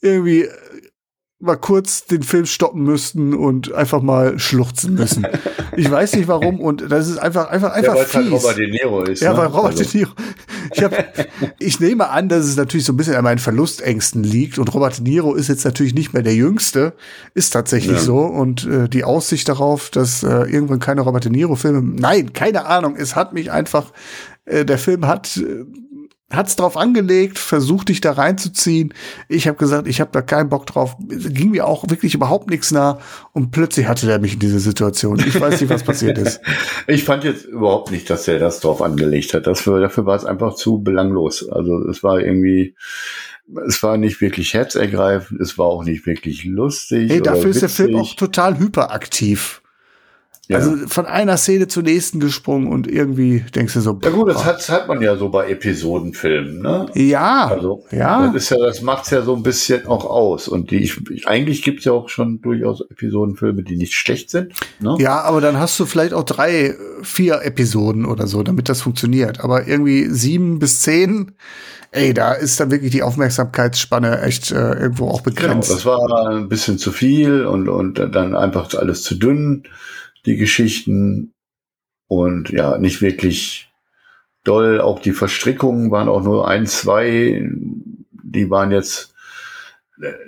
irgendwie 0.00 0.48
mal 1.38 1.56
kurz 1.56 2.06
den 2.06 2.22
Film 2.22 2.46
stoppen 2.46 2.82
müssten 2.82 3.34
und 3.34 3.72
einfach 3.72 4.00
mal 4.00 4.38
schluchzen 4.38 4.94
müssen. 4.94 5.26
Ich 5.78 5.90
weiß 5.90 6.14
nicht 6.14 6.26
warum 6.26 6.58
und 6.58 6.90
das 6.90 7.06
ist 7.06 7.18
einfach 7.18 7.50
einfach 7.50 7.72
einfach 7.72 7.94
ja, 7.96 8.00
weil 8.00 8.06
fies. 8.06 8.14
Halt 8.14 8.32
Robert 8.32 8.56
De 8.56 8.70
Niro 8.70 9.02
ist. 9.02 9.20
Ja, 9.20 9.32
ne? 9.32 9.38
weil 9.38 9.46
Robert 9.48 9.78
also. 9.78 9.84
De 9.84 9.98
Niro. 9.98 10.12
Ich, 10.72 10.82
hab, 10.82 10.92
ich 11.58 11.80
nehme 11.80 12.08
an, 12.08 12.30
dass 12.30 12.46
es 12.46 12.56
natürlich 12.56 12.86
so 12.86 12.94
ein 12.94 12.96
bisschen 12.96 13.14
an 13.14 13.24
meinen 13.24 13.40
Verlustängsten 13.40 14.24
liegt 14.24 14.58
und 14.58 14.72
Robert 14.72 14.96
De 14.96 15.04
Niro 15.04 15.34
ist 15.34 15.48
jetzt 15.48 15.66
natürlich 15.66 15.92
nicht 15.92 16.14
mehr 16.14 16.22
der 16.22 16.34
Jüngste, 16.34 16.94
ist 17.34 17.50
tatsächlich 17.50 17.98
ja. 17.98 18.02
so 18.02 18.20
und 18.20 18.64
äh, 18.64 18.88
die 18.88 19.04
Aussicht 19.04 19.50
darauf, 19.50 19.90
dass 19.90 20.22
äh, 20.22 20.28
irgendwann 20.28 20.78
keine 20.78 21.02
Robert 21.02 21.24
De 21.24 21.32
Niro 21.32 21.56
Filme, 21.56 21.82
nein, 21.82 22.32
keine 22.32 22.64
Ahnung, 22.64 22.96
es 22.96 23.14
hat 23.14 23.34
mich 23.34 23.50
einfach 23.50 23.92
äh, 24.46 24.64
der 24.64 24.78
Film 24.78 25.06
hat 25.06 25.36
äh, 25.36 25.66
hat's 26.30 26.56
drauf 26.56 26.76
angelegt, 26.76 27.38
versucht 27.38 27.88
dich 27.88 28.00
da 28.00 28.12
reinzuziehen. 28.12 28.92
Ich 29.28 29.46
habe 29.46 29.56
gesagt, 29.56 29.86
ich 29.86 30.00
habe 30.00 30.10
da 30.12 30.22
keinen 30.22 30.48
Bock 30.48 30.66
drauf. 30.66 30.96
Ging 30.98 31.50
mir 31.50 31.66
auch 31.66 31.88
wirklich 31.88 32.14
überhaupt 32.14 32.50
nichts 32.50 32.72
nah 32.72 32.98
und 33.32 33.52
plötzlich 33.52 33.86
hatte 33.86 34.06
der 34.06 34.18
mich 34.18 34.34
in 34.34 34.40
diese 34.40 34.58
Situation. 34.58 35.20
Ich 35.20 35.40
weiß 35.40 35.60
nicht, 35.60 35.70
was 35.70 35.84
passiert 35.84 36.18
ist. 36.18 36.40
Ich 36.88 37.04
fand 37.04 37.24
jetzt 37.24 37.44
überhaupt 37.44 37.90
nicht, 37.90 38.08
dass 38.10 38.28
er 38.28 38.38
das 38.38 38.60
drauf 38.60 38.80
angelegt 38.80 39.34
hat. 39.34 39.46
Das 39.46 39.60
für, 39.60 39.80
dafür 39.80 40.06
war 40.06 40.16
es 40.16 40.24
einfach 40.24 40.54
zu 40.54 40.78
belanglos. 40.82 41.48
Also 41.48 41.78
es 41.88 42.02
war 42.02 42.20
irgendwie 42.20 42.74
es 43.66 43.82
war 43.82 43.96
nicht 43.96 44.20
wirklich 44.20 44.54
herzergreifend, 44.54 45.40
es 45.40 45.56
war 45.56 45.66
auch 45.66 45.84
nicht 45.84 46.06
wirklich 46.06 46.44
lustig. 46.44 47.10
Hey, 47.10 47.22
dafür 47.22 47.50
ist 47.50 47.62
der 47.62 47.68
Film 47.68 47.96
auch 47.96 48.14
total 48.14 48.58
hyperaktiv. 48.58 49.62
Ja. 50.48 50.58
Also 50.58 50.76
von 50.86 51.06
einer 51.06 51.36
Szene 51.36 51.66
zur 51.66 51.82
nächsten 51.82 52.20
gesprungen 52.20 52.68
und 52.68 52.86
irgendwie 52.86 53.44
denkst 53.54 53.74
du 53.74 53.80
so. 53.80 53.98
Ja 54.02 54.10
gut, 54.10 54.28
das 54.28 54.44
hat, 54.44 54.68
hat 54.68 54.86
man 54.86 55.02
ja 55.02 55.16
so 55.16 55.28
bei 55.28 55.50
Episodenfilmen, 55.50 56.62
ne? 56.62 56.86
Ja. 56.94 57.48
Also 57.48 57.84
ja. 57.90 58.28
Das 58.28 58.44
ist 58.44 58.50
ja, 58.50 58.58
das 58.58 58.80
macht's 58.80 59.10
ja 59.10 59.22
so 59.22 59.34
ein 59.34 59.42
bisschen 59.42 59.86
auch 59.88 60.04
aus. 60.04 60.46
Und 60.46 60.70
die 60.70 60.84
ich, 60.84 61.26
eigentlich 61.26 61.62
gibt's 61.62 61.84
ja 61.84 61.92
auch 61.92 62.08
schon 62.08 62.40
durchaus 62.42 62.80
Episodenfilme, 62.80 63.64
die 63.64 63.76
nicht 63.76 63.94
schlecht 63.94 64.30
sind. 64.30 64.52
Ne? 64.78 64.94
Ja, 65.00 65.22
aber 65.22 65.40
dann 65.40 65.58
hast 65.58 65.80
du 65.80 65.86
vielleicht 65.86 66.14
auch 66.14 66.24
drei, 66.24 66.76
vier 67.02 67.42
Episoden 67.42 68.04
oder 68.04 68.28
so, 68.28 68.44
damit 68.44 68.68
das 68.68 68.82
funktioniert. 68.82 69.40
Aber 69.40 69.66
irgendwie 69.66 70.08
sieben 70.10 70.60
bis 70.60 70.80
zehn, 70.82 71.32
ey, 71.90 72.14
da 72.14 72.34
ist 72.34 72.60
dann 72.60 72.70
wirklich 72.70 72.92
die 72.92 73.02
Aufmerksamkeitsspanne 73.02 74.22
echt 74.22 74.52
äh, 74.52 74.74
irgendwo 74.74 75.08
auch 75.08 75.24
genau, 75.24 75.34
begrenzt. 75.34 75.68
Genau, 75.70 75.76
das 75.76 75.86
war 75.86 76.28
ein 76.30 76.48
bisschen 76.48 76.78
zu 76.78 76.92
viel 76.92 77.44
und, 77.46 77.68
und 77.68 77.98
dann 77.98 78.36
einfach 78.36 78.72
alles 78.74 79.02
zu 79.02 79.16
dünn 79.16 79.64
die 80.26 80.36
Geschichten 80.36 81.32
und 82.08 82.50
ja, 82.50 82.78
nicht 82.78 83.00
wirklich 83.00 83.70
doll. 84.44 84.80
Auch 84.80 85.00
die 85.00 85.12
Verstrickungen 85.12 85.90
waren 85.90 86.08
auch 86.08 86.22
nur 86.22 86.48
ein, 86.48 86.66
zwei, 86.66 87.48
die 88.12 88.50
waren 88.50 88.70
jetzt, 88.70 89.14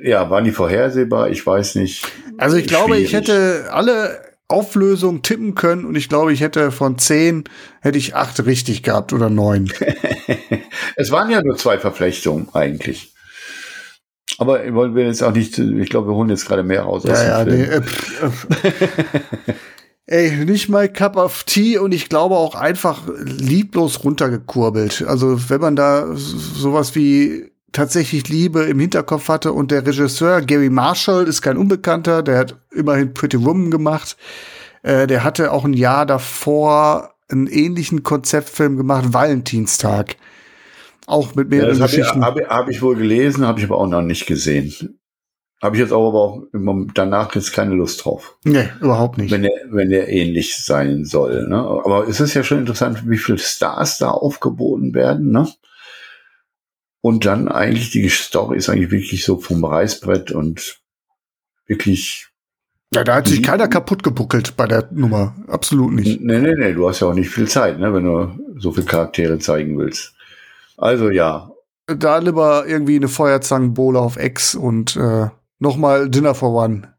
ja, 0.02 0.30
waren 0.30 0.44
die 0.44 0.52
vorhersehbar? 0.52 1.30
Ich 1.30 1.46
weiß 1.46 1.76
nicht. 1.76 2.06
Also 2.38 2.56
ich 2.56 2.66
glaube, 2.66 2.98
ich 2.98 3.12
hätte 3.12 3.68
alle 3.70 4.20
Auflösungen 4.48 5.22
tippen 5.22 5.54
können 5.54 5.84
und 5.84 5.94
ich 5.94 6.08
glaube, 6.08 6.32
ich 6.32 6.40
hätte 6.40 6.70
von 6.70 6.98
zehn 6.98 7.44
hätte 7.80 7.98
ich 7.98 8.14
acht 8.14 8.44
richtig 8.46 8.82
gehabt 8.82 9.12
oder 9.12 9.28
neun. 9.28 9.70
es 10.96 11.10
waren 11.10 11.30
ja 11.30 11.42
nur 11.42 11.56
zwei 11.56 11.78
Verflechtungen 11.78 12.48
eigentlich. 12.54 13.12
Aber 14.38 14.72
wollen 14.72 14.94
wir 14.94 15.04
jetzt 15.04 15.22
auch 15.22 15.32
nicht, 15.32 15.58
ich 15.58 15.90
glaube, 15.90 16.08
wir 16.08 16.14
holen 16.14 16.30
jetzt 16.30 16.46
gerade 16.46 16.62
mehr 16.62 16.82
raus. 16.82 17.04
aus 17.04 17.10
Ja, 17.10 17.40
ja, 17.40 17.44
nee, 17.44 17.62
äh, 17.62 17.82
pff, 17.82 18.46
äh, 18.64 19.52
Ey, 20.10 20.42
nicht 20.46 20.70
mal 20.70 20.88
Cup 20.88 21.16
of 21.16 21.44
Tea 21.44 21.76
und 21.76 21.92
ich 21.92 22.08
glaube 22.08 22.34
auch 22.34 22.54
einfach 22.54 23.02
lieblos 23.18 24.04
runtergekurbelt. 24.04 25.04
Also 25.06 25.50
wenn 25.50 25.60
man 25.60 25.76
da 25.76 26.06
sowas 26.14 26.94
wie 26.94 27.52
tatsächlich 27.72 28.26
Liebe 28.30 28.62
im 28.62 28.80
Hinterkopf 28.80 29.28
hatte 29.28 29.52
und 29.52 29.70
der 29.70 29.86
Regisseur 29.86 30.40
Gary 30.40 30.70
Marshall 30.70 31.24
ist 31.28 31.42
kein 31.42 31.58
Unbekannter, 31.58 32.22
der 32.22 32.38
hat 32.38 32.56
immerhin 32.74 33.12
Pretty 33.12 33.44
Woman 33.44 33.70
gemacht. 33.70 34.16
Äh, 34.82 35.06
der 35.06 35.24
hatte 35.24 35.52
auch 35.52 35.66
ein 35.66 35.74
Jahr 35.74 36.06
davor 36.06 37.12
einen 37.28 37.46
ähnlichen 37.46 38.02
Konzeptfilm 38.02 38.78
gemacht, 38.78 39.12
Valentinstag. 39.12 40.16
Auch 41.06 41.34
mit 41.34 41.52
Ja, 41.52 41.58
mehreren 41.58 41.78
das 41.78 41.80
habe 41.80 41.90
ich, 41.90 41.96
Geschichten. 41.98 42.24
hab, 42.24 42.40
hab 42.48 42.70
ich 42.70 42.80
wohl 42.80 42.96
gelesen, 42.96 43.46
habe 43.46 43.58
ich 43.60 43.66
aber 43.66 43.76
auch 43.76 43.86
noch 43.86 44.00
nicht 44.00 44.24
gesehen. 44.24 44.72
Habe 45.60 45.74
ich 45.76 45.82
jetzt 45.82 45.92
auch 45.92 46.08
aber 46.10 46.20
auch 46.20 46.42
danach 46.94 47.34
jetzt 47.34 47.52
keine 47.52 47.74
Lust 47.74 48.04
drauf, 48.04 48.36
nee, 48.44 48.68
überhaupt 48.80 49.18
nicht. 49.18 49.30
wenn 49.32 49.42
der, 49.42 49.52
wenn 49.70 49.90
der 49.90 50.08
ähnlich 50.08 50.56
sein 50.56 51.04
soll. 51.04 51.48
Ne? 51.48 51.56
Aber 51.58 52.06
es 52.06 52.20
ist 52.20 52.34
ja 52.34 52.44
schon 52.44 52.58
interessant, 52.60 53.08
wie 53.10 53.18
viele 53.18 53.38
Stars 53.38 53.98
da 53.98 54.10
aufgeboten 54.10 54.94
werden. 54.94 55.32
Ne? 55.32 55.48
Und 57.00 57.24
dann 57.26 57.48
eigentlich 57.48 57.90
die 57.90 58.08
Story 58.08 58.56
ist 58.56 58.68
eigentlich 58.68 58.90
wirklich 58.92 59.24
so 59.24 59.38
vom 59.38 59.64
Reißbrett 59.64 60.30
und 60.30 60.78
wirklich. 61.66 62.28
Ja, 62.94 63.04
da 63.04 63.16
hat 63.16 63.28
sich 63.28 63.40
Mhm. 63.40 63.44
keiner 63.44 63.68
kaputt 63.68 64.02
gebuckelt 64.02 64.56
bei 64.56 64.66
der 64.66 64.88
Nummer. 64.92 65.34
Absolut 65.48 65.92
nicht. 65.92 66.20
Nee, 66.20 66.38
nee, 66.38 66.54
nee, 66.56 66.72
du 66.72 66.88
hast 66.88 67.00
ja 67.00 67.08
auch 67.08 67.14
nicht 67.14 67.30
viel 67.30 67.48
Zeit, 67.48 67.78
ne, 67.80 67.92
wenn 67.92 68.04
du 68.04 68.30
so 68.58 68.72
viele 68.72 68.86
Charaktere 68.86 69.38
zeigen 69.38 69.76
willst. 69.78 70.14
Also 70.76 71.10
ja, 71.10 71.50
Da 71.86 72.18
lieber 72.18 72.64
irgendwie 72.66 72.96
eine 72.96 73.08
Feuerzangenbowle 73.08 73.98
auf 73.98 74.16
Ex 74.16 74.54
und 74.54 74.94
äh, 74.96 75.28
nochmal 75.58 76.08
Dinner 76.08 76.34
for 76.34 76.52
One. 76.54 76.94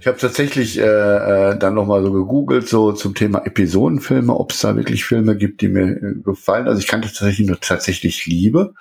Ich 0.00 0.06
habe 0.06 0.16
tatsächlich 0.16 0.78
äh, 0.78 0.82
äh, 0.84 1.58
dann 1.58 1.74
noch 1.74 1.86
mal 1.86 2.02
so 2.04 2.12
gegoogelt, 2.12 2.68
so 2.68 2.92
zum 2.92 3.14
Thema 3.16 3.44
Episodenfilme, 3.44 4.32
ob 4.32 4.52
es 4.52 4.60
da 4.60 4.76
wirklich 4.76 5.04
Filme 5.04 5.36
gibt, 5.36 5.60
die 5.60 5.68
mir 5.68 5.88
äh, 5.96 6.14
gefallen. 6.24 6.68
Also 6.68 6.78
ich 6.80 6.86
kannte 6.86 7.08
tatsächlich 7.08 7.48
nur 7.48 7.58
tatsächlich 7.60 8.24
Liebe. 8.26 8.74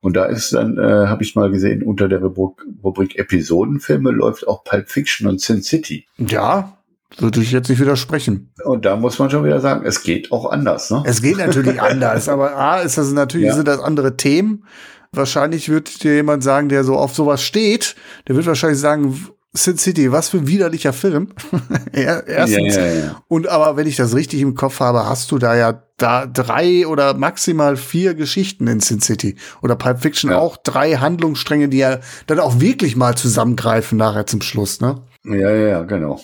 Und 0.00 0.14
da 0.16 0.24
ist 0.26 0.52
dann, 0.52 0.78
äh, 0.78 1.06
habe 1.08 1.24
ich 1.24 1.34
mal 1.34 1.50
gesehen, 1.50 1.82
unter 1.82 2.08
der 2.08 2.20
Rubrik, 2.20 2.64
Rubrik 2.82 3.18
Episodenfilme 3.18 4.10
läuft 4.12 4.46
auch 4.46 4.62
Pulp 4.62 4.88
Fiction 4.88 5.26
und 5.26 5.40
Sin 5.40 5.62
City. 5.62 6.06
Ja, 6.18 6.76
würde 7.18 7.40
ich 7.40 7.50
jetzt 7.50 7.68
nicht 7.68 7.80
widersprechen. 7.80 8.52
Und 8.64 8.84
da 8.84 8.96
muss 8.96 9.18
man 9.18 9.30
schon 9.30 9.44
wieder 9.44 9.60
sagen, 9.60 9.84
es 9.84 10.02
geht 10.02 10.30
auch 10.30 10.50
anders. 10.50 10.90
Ne? 10.92 11.02
Es 11.06 11.22
geht 11.22 11.38
natürlich 11.38 11.82
anders, 11.82 12.28
aber 12.28 12.56
A, 12.56 12.78
ist 12.80 12.98
das 12.98 13.10
natürlich, 13.12 13.48
Ja. 13.48 13.54
sind 13.54 13.66
das 13.68 13.80
andere 13.80 14.16
Themen. 14.16 14.64
Wahrscheinlich 15.14 15.68
wird 15.68 16.02
dir 16.04 16.14
jemand 16.14 16.42
sagen, 16.42 16.68
der 16.70 16.84
so 16.84 16.96
auf 16.96 17.14
sowas 17.14 17.42
steht, 17.42 17.96
der 18.28 18.34
wird 18.36 18.46
wahrscheinlich 18.46 18.80
sagen, 18.80 19.28
Sin 19.54 19.76
City, 19.76 20.10
was 20.10 20.30
für 20.30 20.38
ein 20.38 20.46
widerlicher 20.46 20.94
Film. 20.94 21.28
Er- 21.92 22.26
Erstens. 22.26 22.74
Ja, 22.76 22.86
ja, 22.86 22.94
ja. 22.94 23.22
Und 23.28 23.46
aber 23.48 23.76
wenn 23.76 23.86
ich 23.86 23.96
das 23.96 24.14
richtig 24.14 24.40
im 24.40 24.54
Kopf 24.54 24.80
habe, 24.80 25.04
hast 25.06 25.30
du 25.30 25.36
da 25.38 25.54
ja 25.54 25.82
da 25.98 26.24
drei 26.24 26.86
oder 26.86 27.12
maximal 27.12 27.76
vier 27.76 28.14
Geschichten 28.14 28.66
in 28.66 28.80
Sin 28.80 29.00
City. 29.02 29.36
Oder 29.60 29.76
Pulp 29.76 30.00
Fiction 30.00 30.30
Ja. 30.30 30.38
auch 30.38 30.56
drei 30.56 30.94
Handlungsstränge, 30.94 31.68
die 31.68 31.76
ja 31.78 31.98
dann 32.26 32.40
auch 32.40 32.60
wirklich 32.60 32.96
mal 32.96 33.14
zusammengreifen 33.14 33.98
nachher 33.98 34.26
zum 34.26 34.40
Schluss, 34.40 34.80
ne? 34.80 35.02
ja, 35.24 35.34
ja, 35.34 35.68
ja, 35.68 35.82
genau. 35.82 36.18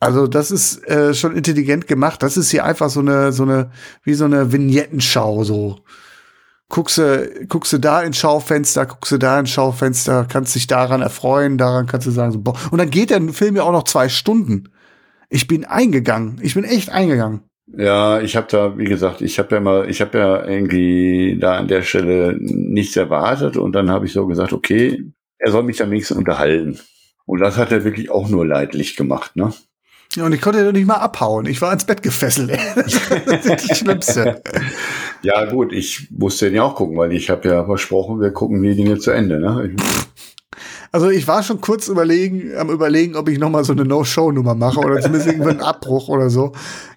Also 0.00 0.26
das 0.26 0.50
ist 0.50 0.82
äh, 0.88 1.12
schon 1.12 1.36
intelligent 1.36 1.86
gemacht. 1.86 2.22
Das 2.22 2.38
ist 2.38 2.50
hier 2.50 2.64
einfach 2.64 2.88
so 2.88 3.00
eine, 3.00 3.32
so 3.32 3.42
eine, 3.42 3.70
wie 4.02 4.14
so 4.14 4.24
eine 4.24 4.50
Vignettenschau, 4.52 5.44
so. 5.44 5.80
Guckst 6.68 6.98
du, 6.98 7.46
guckst 7.48 7.72
du 7.72 7.78
da 7.78 8.02
ins 8.02 8.16
Schaufenster, 8.16 8.86
guckst 8.86 9.12
du 9.12 9.18
da 9.18 9.38
ins 9.38 9.50
Schaufenster, 9.50 10.26
kannst 10.28 10.54
dich 10.54 10.66
daran 10.66 11.00
erfreuen, 11.00 11.58
daran 11.58 11.86
kannst 11.86 12.06
du 12.06 12.10
sagen, 12.10 12.32
so, 12.32 12.40
boah. 12.40 12.54
Und 12.70 12.78
dann 12.78 12.90
geht 12.90 13.10
der 13.10 13.22
Film 13.32 13.56
ja 13.56 13.62
auch 13.62 13.72
noch 13.72 13.84
zwei 13.84 14.08
Stunden. 14.08 14.70
Ich 15.28 15.46
bin 15.46 15.64
eingegangen. 15.64 16.40
Ich 16.42 16.54
bin 16.54 16.64
echt 16.64 16.90
eingegangen. 16.90 17.42
Ja, 17.68 18.20
ich 18.20 18.36
habe 18.36 18.46
da, 18.50 18.78
wie 18.78 18.84
gesagt, 18.84 19.22
ich 19.22 19.38
habe 19.38 19.56
ja 19.56 19.60
mal, 19.60 19.90
ich 19.90 20.00
habe 20.00 20.18
ja 20.18 20.44
irgendwie 20.44 21.38
da 21.40 21.56
an 21.56 21.68
der 21.68 21.82
Stelle 21.82 22.36
nichts 22.38 22.96
erwartet 22.96 23.56
und 23.56 23.72
dann 23.72 23.90
habe 23.90 24.06
ich 24.06 24.12
so 24.12 24.26
gesagt, 24.26 24.52
okay, 24.52 25.04
er 25.38 25.52
soll 25.52 25.64
mich 25.64 25.82
am 25.82 25.90
wenigsten 25.90 26.16
unterhalten. 26.16 26.78
Und 27.26 27.40
das 27.40 27.56
hat 27.56 27.72
er 27.72 27.84
wirklich 27.84 28.10
auch 28.10 28.28
nur 28.28 28.46
leidlich 28.46 28.96
gemacht, 28.96 29.34
ne? 29.34 29.52
Ja, 30.14 30.24
und 30.24 30.32
ich 30.32 30.40
konnte 30.40 30.64
doch 30.64 30.72
nicht 30.72 30.86
mal 30.86 30.94
abhauen. 30.94 31.46
Ich 31.46 31.60
war 31.60 31.72
ins 31.72 31.84
Bett 31.84 32.02
gefesselt. 32.02 32.56
Das 33.26 33.44
ist 33.44 33.70
das 33.70 33.78
Schlimmste. 33.78 34.42
Ja, 35.26 35.44
gut, 35.44 35.72
ich 35.72 36.08
musste 36.10 36.46
den 36.46 36.54
ja 36.54 36.62
auch 36.62 36.76
gucken, 36.76 36.96
weil 36.96 37.12
ich 37.12 37.30
habe 37.30 37.48
ja 37.48 37.64
versprochen, 37.64 38.20
wir 38.20 38.30
gucken 38.30 38.62
die 38.62 38.76
Dinge 38.76 38.98
zu 38.98 39.10
Ende, 39.10 39.40
ne? 39.40 39.72
Ich, 39.74 39.82
Also 40.92 41.10
ich 41.10 41.26
war 41.26 41.42
schon 41.42 41.60
kurz 41.60 41.88
überlegen, 41.88 42.56
am 42.56 42.70
überlegen, 42.70 43.16
ob 43.16 43.28
ich 43.28 43.38
noch 43.38 43.50
mal 43.50 43.64
so 43.64 43.72
eine 43.72 43.84
No-Show-Nummer 43.84 44.54
mache 44.54 44.78
oder 44.78 45.00
zumindest 45.00 45.26
irgendwie 45.26 45.50
einen 45.50 45.60
Abbruch 45.60 46.08
oder 46.08 46.30
so. 46.30 46.52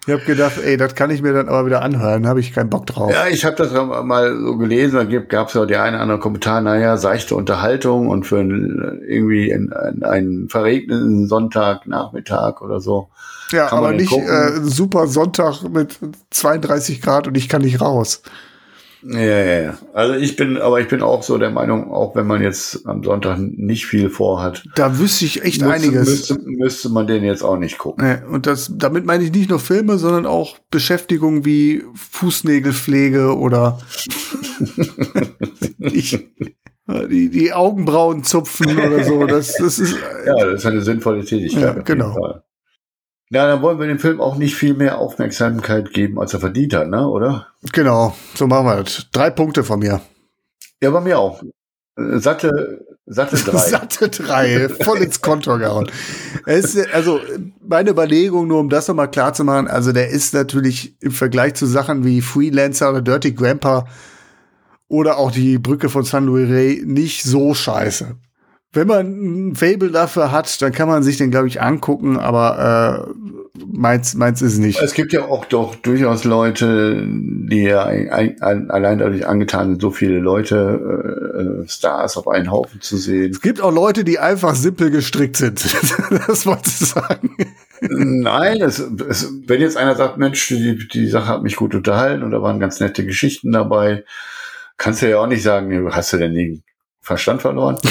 Ich 0.06 0.12
habe 0.12 0.24
gedacht, 0.24 0.54
ey, 0.64 0.76
das 0.76 0.94
kann 0.94 1.10
ich 1.10 1.22
mir 1.22 1.32
dann 1.32 1.48
aber 1.48 1.66
wieder 1.66 1.82
anhören. 1.82 2.22
Da 2.22 2.30
habe 2.30 2.40
ich 2.40 2.54
keinen 2.54 2.70
Bock 2.70 2.86
drauf. 2.86 3.12
ja, 3.12 3.26
ich 3.26 3.44
habe 3.44 3.56
das 3.56 3.72
mal 3.72 4.34
so 4.38 4.56
gelesen, 4.56 4.96
da 4.96 5.18
gab 5.18 5.48
es 5.48 5.54
ja 5.54 5.66
der 5.66 5.82
eine 5.82 5.96
oder 5.96 6.02
andere 6.02 6.18
Kommentar, 6.20 6.60
naja, 6.60 6.96
seichte 6.96 7.34
Unterhaltung 7.34 8.08
und 8.08 8.24
für 8.24 8.38
ein, 8.38 9.02
irgendwie 9.06 9.52
einen, 9.52 9.72
einen, 9.72 10.04
einen 10.04 10.48
verregneten 10.48 11.26
Sonntagnachmittag 11.26 12.62
oder 12.62 12.80
so. 12.80 13.08
Ja, 13.52 13.68
kann 13.68 13.78
aber 13.78 13.92
nicht 13.92 14.12
äh, 14.12 14.60
super 14.62 15.06
Sonntag 15.06 15.62
mit 15.68 15.98
32 16.30 17.00
Grad 17.02 17.26
und 17.26 17.36
ich 17.36 17.48
kann 17.48 17.62
nicht 17.62 17.80
raus. 17.80 18.22
Ja, 19.02 19.18
ja, 19.18 19.62
ja. 19.62 19.78
Also 19.94 20.14
ich 20.14 20.36
bin, 20.36 20.58
aber 20.58 20.80
ich 20.80 20.88
bin 20.88 21.00
auch 21.02 21.22
so 21.22 21.38
der 21.38 21.50
Meinung, 21.50 21.90
auch 21.90 22.14
wenn 22.14 22.26
man 22.26 22.42
jetzt 22.42 22.86
am 22.86 23.02
Sonntag 23.02 23.38
nicht 23.38 23.86
viel 23.86 24.10
vorhat, 24.10 24.62
Da 24.74 24.98
wüsste 24.98 25.24
ich 25.24 25.42
echt 25.42 25.62
müsste, 25.62 25.74
einiges. 25.74 26.06
Müsste, 26.06 26.38
müsste 26.44 26.88
man 26.90 27.06
den 27.06 27.24
jetzt 27.24 27.42
auch 27.42 27.56
nicht 27.56 27.78
gucken. 27.78 28.04
Nee, 28.06 28.18
und 28.30 28.46
das, 28.46 28.70
damit 28.76 29.06
meine 29.06 29.24
ich 29.24 29.32
nicht 29.32 29.48
nur 29.48 29.58
Filme, 29.58 29.96
sondern 29.96 30.26
auch 30.26 30.58
Beschäftigungen 30.70 31.44
wie 31.46 31.82
Fußnägelpflege 31.94 33.36
oder 33.36 33.78
ich, 35.78 36.28
die, 37.08 37.30
die 37.30 37.52
Augenbrauen 37.54 38.22
zupfen 38.22 38.78
oder 38.78 39.02
so. 39.04 39.26
Das, 39.26 39.54
das 39.54 39.78
ist, 39.78 39.96
Ja, 40.26 40.44
das 40.44 40.60
ist 40.60 40.66
eine 40.66 40.82
sinnvolle 40.82 41.24
Tätigkeit. 41.24 41.76
Ja, 41.76 41.82
genau. 41.82 42.42
Ja, 43.32 43.46
dann 43.46 43.62
wollen 43.62 43.78
wir 43.78 43.86
dem 43.86 44.00
Film 44.00 44.20
auch 44.20 44.36
nicht 44.36 44.56
viel 44.56 44.74
mehr 44.74 44.98
Aufmerksamkeit 44.98 45.92
geben, 45.92 46.18
als 46.18 46.34
er 46.34 46.40
verdient 46.40 46.74
hat, 46.74 46.88
ne, 46.88 47.06
oder? 47.06 47.46
genau, 47.72 48.16
so 48.34 48.48
machen 48.48 48.66
wir 48.66 48.82
das. 48.82 49.06
Drei 49.12 49.30
Punkte 49.30 49.62
von 49.62 49.78
mir. 49.78 50.00
Ja, 50.82 50.90
bei 50.90 51.00
mir 51.00 51.18
auch. 51.18 51.40
Satte, 51.96 52.84
satte 53.06 53.36
drei. 53.44 53.58
Satte 53.58 54.08
drei, 54.08 54.68
voll 54.68 54.98
ins 54.98 55.20
Konto 55.20 55.56
gehauen. 55.58 55.88
Es 56.44 56.76
also, 56.92 57.20
meine 57.60 57.90
Überlegung, 57.90 58.48
nur 58.48 58.58
um 58.58 58.68
das 58.68 58.88
nochmal 58.88 59.10
klar 59.10 59.32
zu 59.32 59.44
machen, 59.44 59.68
also 59.68 59.92
der 59.92 60.08
ist 60.08 60.34
natürlich 60.34 61.00
im 61.00 61.12
Vergleich 61.12 61.54
zu 61.54 61.66
Sachen 61.66 62.04
wie 62.04 62.22
Freelancer 62.22 62.90
oder 62.90 63.02
Dirty 63.02 63.32
Grandpa 63.32 63.86
oder 64.88 65.18
auch 65.18 65.30
die 65.30 65.58
Brücke 65.58 65.88
von 65.88 66.02
San 66.02 66.26
Luis 66.26 66.50
Rey 66.50 66.82
nicht 66.84 67.22
so 67.22 67.54
scheiße. 67.54 68.16
Wenn 68.72 68.86
man 68.86 69.48
ein 69.50 69.56
Fable 69.56 69.90
dafür 69.90 70.30
hat, 70.30 70.62
dann 70.62 70.70
kann 70.70 70.88
man 70.88 71.02
sich 71.02 71.16
den, 71.16 71.32
glaube 71.32 71.48
ich, 71.48 71.60
angucken, 71.60 72.16
aber 72.18 73.08
äh, 73.08 73.60
meins, 73.66 74.14
meins 74.14 74.42
ist 74.42 74.58
nicht. 74.58 74.80
Es 74.80 74.94
gibt 74.94 75.12
ja 75.12 75.24
auch 75.24 75.44
doch 75.44 75.74
durchaus 75.74 76.22
Leute, 76.22 77.04
die 77.04 77.62
ja 77.62 77.84
ein, 77.84 78.10
ein, 78.10 78.40
ein, 78.40 78.70
allein 78.70 78.98
dadurch 78.98 79.26
angetan 79.26 79.70
sind, 79.70 79.82
so 79.82 79.90
viele 79.90 80.20
Leute, 80.20 81.64
äh, 81.64 81.68
Stars 81.68 82.16
auf 82.16 82.28
einen 82.28 82.52
Haufen 82.52 82.80
zu 82.80 82.96
sehen. 82.96 83.32
Es 83.32 83.40
gibt 83.40 83.60
auch 83.60 83.72
Leute, 83.72 84.04
die 84.04 84.20
einfach 84.20 84.54
simpel 84.54 84.90
gestrickt 84.90 85.36
sind. 85.36 85.64
das 86.28 86.46
wollte 86.46 86.68
ich 86.68 86.78
sagen. 86.78 87.36
Nein, 87.80 88.60
es, 88.60 88.78
es, 88.78 89.32
wenn 89.46 89.60
jetzt 89.60 89.76
einer 89.78 89.96
sagt, 89.96 90.16
Mensch, 90.16 90.46
die, 90.46 90.86
die 90.86 91.08
Sache 91.08 91.26
hat 91.26 91.42
mich 91.42 91.56
gut 91.56 91.74
unterhalten 91.74 92.22
und 92.22 92.30
da 92.30 92.40
waren 92.40 92.60
ganz 92.60 92.78
nette 92.78 93.04
Geschichten 93.04 93.50
dabei, 93.50 94.04
kannst 94.76 95.02
du 95.02 95.10
ja 95.10 95.18
auch 95.18 95.26
nicht 95.26 95.42
sagen, 95.42 95.92
hast 95.92 96.12
du 96.12 96.18
denn 96.18 96.34
den 96.34 96.62
Verstand 97.00 97.42
verloren? 97.42 97.78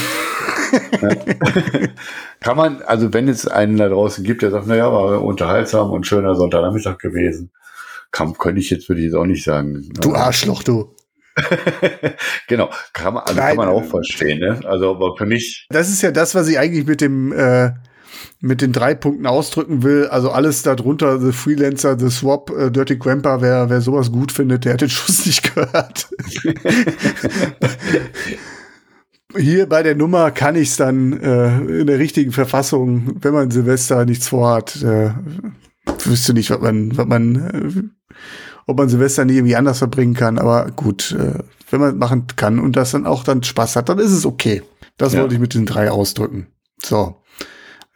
Kann 2.39 2.57
man, 2.57 2.81
also 2.81 3.13
wenn 3.13 3.27
es 3.27 3.47
einen 3.47 3.77
da 3.77 3.89
draußen 3.89 4.23
gibt, 4.23 4.41
der 4.41 4.51
sagt, 4.51 4.67
naja, 4.67 4.91
war 4.91 5.21
unterhaltsam 5.23 5.91
und 5.91 6.07
schöner 6.07 6.35
Sonntagnachmittag 6.35 6.97
gewesen, 6.97 7.51
kann, 8.11 8.37
könnte 8.37 8.61
ich 8.61 8.69
jetzt, 8.69 8.89
würde 8.89 9.01
ich 9.01 9.05
jetzt 9.05 9.15
auch 9.15 9.25
nicht 9.25 9.43
sagen. 9.43 9.89
Du 10.01 10.13
Arschloch, 10.13 10.63
du. 10.63 10.95
genau, 12.47 12.69
kann 12.93 13.13
man, 13.13 13.23
also 13.23 13.39
Nein. 13.39 13.55
kann 13.55 13.65
man 13.65 13.69
auch 13.69 13.85
verstehen, 13.85 14.39
ne? 14.39 14.59
Also, 14.65 14.91
aber 14.91 15.15
für 15.15 15.25
mich, 15.25 15.67
Das 15.69 15.89
ist 15.89 16.01
ja 16.01 16.11
das, 16.11 16.35
was 16.35 16.47
ich 16.47 16.59
eigentlich 16.59 16.85
mit 16.85 17.01
dem 17.01 17.31
äh, 17.31 17.71
mit 18.41 18.61
den 18.61 18.71
drei 18.71 18.95
Punkten 18.95 19.27
ausdrücken 19.27 19.83
will. 19.83 20.07
Also 20.07 20.31
alles 20.31 20.63
darunter, 20.63 21.19
The 21.19 21.31
Freelancer, 21.31 21.97
The 21.99 22.09
Swap, 22.09 22.49
äh, 22.51 22.71
Dirty 22.71 22.97
Grandpa, 22.97 23.41
wer, 23.41 23.69
wer 23.69 23.81
sowas 23.81 24.11
gut 24.11 24.31
findet, 24.31 24.65
der 24.65 24.73
hat 24.73 24.81
den 24.81 24.89
Schuss 24.89 25.25
nicht 25.25 25.53
gehört. 25.53 26.09
Hier 29.37 29.67
bei 29.69 29.83
der 29.83 29.95
Nummer 29.95 30.31
kann 30.31 30.55
ich 30.55 30.69
es 30.69 30.77
dann 30.77 31.13
äh, 31.21 31.81
in 31.81 31.87
der 31.87 31.99
richtigen 31.99 32.31
Verfassung, 32.31 33.15
wenn 33.21 33.33
man 33.33 33.51
Silvester 33.51 34.03
nichts 34.05 34.27
vorhat, 34.27 34.81
äh, 34.81 35.11
wüsste 36.03 36.33
nicht, 36.33 36.49
was 36.49 36.59
man, 36.61 36.97
was 36.97 37.05
man, 37.05 37.35
äh, 37.35 38.13
ob 38.65 38.77
man 38.77 38.89
Silvester 38.89 39.25
nicht 39.25 39.35
irgendwie 39.35 39.55
anders 39.55 39.77
verbringen 39.77 40.15
kann. 40.15 40.39
Aber 40.39 40.71
gut, 40.71 41.11
äh, 41.11 41.43
wenn 41.69 41.79
man 41.79 41.97
machen 41.99 42.25
kann 42.35 42.57
und 42.59 42.75
das 42.75 42.89
dann 42.91 43.05
auch 43.05 43.23
dann 43.23 43.43
Spaß 43.43 43.75
hat, 43.75 43.89
dann 43.89 43.99
ist 43.99 44.11
es 44.13 44.25
okay. 44.25 44.63
Das 44.97 45.13
Ja. 45.13 45.21
wollte 45.21 45.35
ich 45.35 45.39
mit 45.39 45.53
den 45.53 45.67
drei 45.67 45.91
ausdrücken. 45.91 46.47
So. 46.83 47.15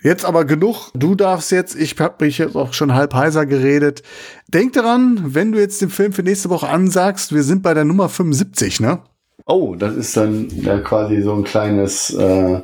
Jetzt 0.03 0.25
aber 0.25 0.45
genug. 0.45 0.91
Du 0.93 1.15
darfst 1.15 1.49
jetzt, 1.51 1.75
ich 1.75 1.97
habe 1.99 2.25
mich 2.25 2.37
jetzt 2.37 2.55
auch 2.55 2.73
schon 2.73 2.93
halb 2.93 3.13
heiser 3.15 3.45
geredet. 3.47 4.03
Denk 4.49 4.73
daran, 4.73 5.33
wenn 5.33 5.51
du 5.51 5.59
jetzt 5.59 5.81
den 5.81 5.89
Film 5.89 6.13
für 6.13 6.21
nächste 6.23 6.49
Woche 6.49 6.67
ansagst, 6.67 7.33
wir 7.33 7.41
sind 7.41 7.63
bei 7.63 7.73
der 7.73 7.85
Nummer 7.85 8.09
75, 8.09 8.81
ne? 8.81 8.99
Oh, 9.45 9.75
das 9.75 9.95
ist 9.95 10.15
dann 10.15 10.49
ja 10.49 10.79
quasi 10.79 11.21
so 11.21 11.33
ein 11.33 11.43
kleines, 11.43 12.09
äh, 12.11 12.61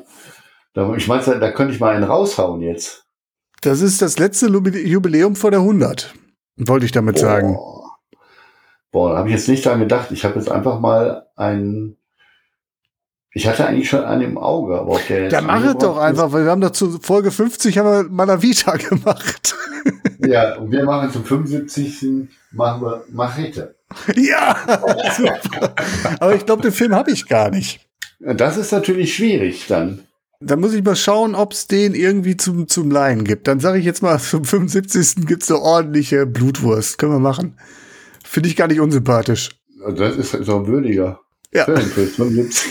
ich 0.96 1.08
meine, 1.08 1.40
da 1.40 1.52
könnte 1.52 1.74
ich 1.74 1.80
mal 1.80 1.94
einen 1.94 2.06
raushauen 2.06 2.62
jetzt. 2.62 3.06
Das 3.62 3.82
ist 3.82 4.02
das 4.02 4.18
letzte 4.18 4.48
Jubiläum 4.48 5.36
vor 5.36 5.52
der 5.52 5.60
100. 5.60 6.14
Wollte 6.58 6.86
ich 6.86 6.92
damit 6.92 7.20
sagen. 7.20 7.58
Boah, 8.92 9.12
da 9.12 9.18
habe 9.18 9.30
ich 9.30 9.36
jetzt 9.36 9.48
nicht 9.48 9.66
dran 9.66 9.80
gedacht. 9.80 10.12
Ich 10.12 10.26
habe 10.26 10.40
jetzt 10.40 10.50
einfach 10.50 10.80
mal 10.80 11.28
einen. 11.36 11.98
Ich 13.32 13.48
hatte 13.48 13.68
eigentlich 13.68 13.90
schon 13.90 14.04
einen 14.04 14.24
im 14.24 14.38
Auge, 14.38 14.80
aber 14.80 14.94
ob 14.94 15.08
der 15.08 15.30
Dann 15.30 15.46
mach 15.46 15.64
es 15.64 15.78
doch 15.78 15.98
einfach, 15.98 16.32
weil 16.32 16.46
wir 16.46 16.52
haben 16.52 16.62
dazu 16.62 16.98
Folge 17.00 17.30
50 17.30 17.78
haben 17.78 17.86
wir 17.86 18.04
Malavita 18.10 18.76
gemacht. 18.78 19.56
Ja, 20.20 20.58
und 20.58 20.72
wir 20.72 20.84
machen 20.86 21.12
zum 21.12 21.24
75. 21.26 22.28
machen 22.52 22.82
wir 22.82 23.04
Machete. 23.12 23.76
ja, 24.16 24.56
super. 25.18 25.74
Aber 26.20 26.36
ich 26.36 26.46
glaube, 26.46 26.62
den 26.62 26.72
Film 26.72 26.94
habe 26.94 27.12
ich 27.12 27.28
gar 27.28 27.50
nicht. 27.50 27.80
Das 28.20 28.58
ist 28.58 28.72
natürlich 28.72 29.16
schwierig 29.16 29.66
dann. 29.68 30.02
Da 30.42 30.56
muss 30.56 30.74
ich 30.74 30.84
mal 30.84 30.96
schauen, 30.96 31.36
ob 31.36 31.54
es 31.54 31.68
den 31.68 31.96
irgendwie 31.96 32.38
zum, 32.38 32.68
zum 32.68 32.92
Leihen 32.92 33.24
gibt. 33.24 33.48
Dann 33.48 33.60
sage 33.60 33.80
ich 33.80 33.86
jetzt 33.86 34.02
mal, 34.02 34.20
zum 34.22 34.44
75. 34.46 35.26
gibt's 35.26 35.50
eine 35.52 35.60
ordentliche 35.62 36.26
Blutwurst. 36.26 36.98
Können 36.98 37.14
wir 37.14 37.20
machen. 37.20 37.58
Finde 38.24 38.50
ich 38.50 38.56
gar 38.56 38.68
nicht 38.68 38.80
unsympathisch. 38.80 39.50
Das 39.96 40.18
ist 40.18 40.36
ein 40.36 40.68
würdiger 40.68 41.20
Ja. 41.54 41.64
Film 41.66 41.80
für 41.80 42.06
75. 42.06 42.70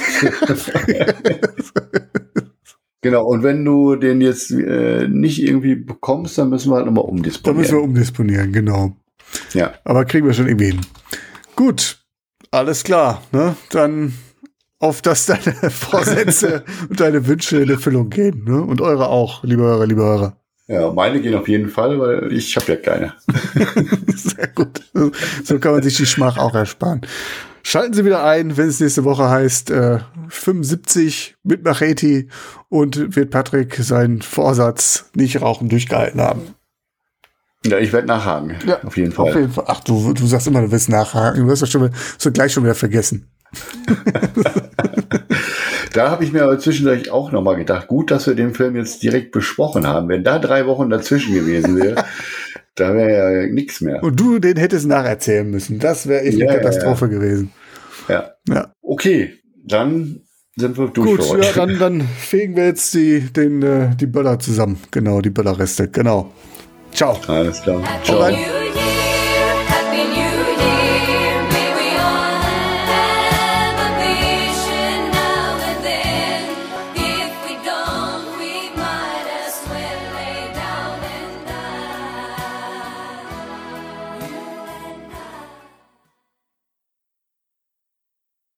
genau, 3.11 3.27
und 3.27 3.43
wenn 3.43 3.65
du 3.65 3.97
den 3.97 4.21
jetzt 4.21 4.51
äh, 4.51 5.09
nicht 5.09 5.43
irgendwie 5.43 5.75
bekommst, 5.75 6.39
dann 6.39 6.51
müssen 6.51 6.71
wir 6.71 6.77
halt 6.77 6.87
nochmal 6.87 7.05
umdisponieren. 7.05 7.61
müssen 7.61 7.77
wir 7.77 7.83
umdisponieren, 7.83 8.53
genau. 8.53 8.97
ja. 9.53 9.75
Aber 9.85 10.05
kriegen 10.05 10.27
wir 10.27 10.35
schon 10.35 10.47
irgendwie 10.47 10.67
hin. 10.67 10.81
Gut, 11.57 11.99
alles 12.51 12.85
klar. 12.85 13.23
Ne? 13.33 13.57
Dann 13.71 14.13
auf 14.79 15.03
dass 15.03 15.27
deine 15.27 15.41
Vorsätze 15.71 16.65
und 16.89 17.01
deine 17.01 17.27
Wünsche 17.27 17.59
in 17.59 17.71
Erfüllung 17.71 18.11
gehen. 18.11 18.45
Ne? 18.45 18.63
Und 18.63 18.81
eure 18.81 19.09
auch, 19.09 19.43
liebe 19.43 19.63
Hörer, 19.63 19.87
liebe 19.87 20.03
Hörer. 20.03 20.37
ja, 20.67 20.93
meine 20.93 21.21
gehen 21.21 21.35
auf 21.35 21.49
jeden 21.49 21.69
Fall, 21.69 21.99
weil 21.99 22.33
ich 22.33 22.57
habe 22.57 22.73
ja 22.73 22.77
keine. 22.77 23.15
Sehr 24.15 24.49
gut. 24.49 24.83
So 25.45 25.59
kann 25.59 25.73
man 25.73 25.83
sich 25.83 25.97
die 25.97 26.07
Schmach 26.07 26.39
auch 26.39 26.55
ersparen. 26.55 27.01
Schalten 27.69 27.93
Sie 27.93 28.07
wieder 28.07 28.25
ein, 28.25 28.57
wenn 28.57 28.71
es 28.71 28.81
nächste 28.81 29.05
Woche 29.05 29.29
heißt 29.29 29.71
äh, 29.73 29.99
75 30.31 31.37
mit 31.43 31.63
Macheti 31.65 32.31
und 32.71 33.15
wird 33.15 33.29
Patrick 33.29 33.75
seinen 33.75 34.23
Vorsatz 34.23 35.11
nicht 35.15 35.43
rauchen 35.43 35.69
durchgehalten 35.69 36.19
haben. 36.19 36.55
Ja, 37.67 37.77
ich 37.77 37.93
werde 37.93 38.07
nachhaken. 38.07 38.57
auf 38.85 38.97
jeden 38.97 39.13
Fall. 39.13 39.29
Auf 39.29 39.35
jeden 39.37 39.53
Fall. 39.53 39.65
Ach, 39.69 39.81
du, 39.81 40.15
du 40.15 40.27
sagst 40.27 40.47
immer, 40.47 40.63
du 40.63 40.73
willst 40.73 40.89
nachhaken. 40.89 41.43
Du 41.43 41.49
wirst 41.49 41.61
das 41.61 41.69
schon 41.69 41.91
so 42.17 42.33
gleich 42.33 42.55
schon 42.55 42.65
wieder 42.65 42.75
vergessen. 42.75 43.31
Da 45.93 46.11
habe 46.11 46.23
ich 46.23 46.33
mir 46.33 46.45
aber 46.45 46.59
zwischendurch 46.59 47.11
auch 47.11 47.33
nochmal 47.33 47.57
gedacht, 47.57 47.89
gut, 47.89 48.11
dass 48.11 48.27
wir 48.27 48.35
den 48.35 48.55
Film 48.55 48.77
jetzt 48.77 49.03
direkt 49.03 49.33
besprochen 49.33 49.87
haben. 49.87 50.09
Wenn 50.09 50.23
da 50.23 50.39
drei 50.39 50.67
Wochen 50.67 50.91
dazwischen 50.91 51.35
gewesen 51.35 51.77
wäre, 51.77 52.05
da 52.81 52.95
wäre 52.95 53.43
ja 53.43 53.47
nichts 53.53 53.81
mehr. 53.81 54.03
Und 54.03 54.19
du 54.19 54.39
den 54.39 54.57
hättest 54.57 54.87
nacherzählen 54.87 55.49
müssen. 55.51 55.79
Das 55.79 56.07
wäre 56.07 56.23
echt 56.23 56.39
Ja, 56.39 56.47
eine 56.47 56.57
ja, 56.57 56.63
Katastrophe 56.63 57.09
gewesen. 57.09 57.51
Ja. 58.09 58.31
Ja. 58.49 58.73
Okay, 58.83 59.35
dann 59.65 60.21
sind 60.57 60.77
wir 60.79 60.89
durch 60.89 61.07
Gut, 61.09 61.25
für 61.25 61.31
heute. 61.31 61.47
ja, 61.47 61.53
dann, 61.55 61.79
dann 61.79 62.01
fegen 62.01 62.57
wir 62.57 62.67
jetzt 62.67 62.95
die, 62.95 63.21
den, 63.21 63.63
äh, 63.63 63.95
die 63.97 64.07
Böller 64.07 64.39
zusammen. 64.39 64.79
Genau, 64.91 65.21
die 65.21 65.31
Böllerreste. 65.31 65.89
Genau. 65.89 66.33
Ciao. 66.93 67.19
Alles 67.27 67.63
klar. 67.63 67.83
Ciao. 68.05 68.29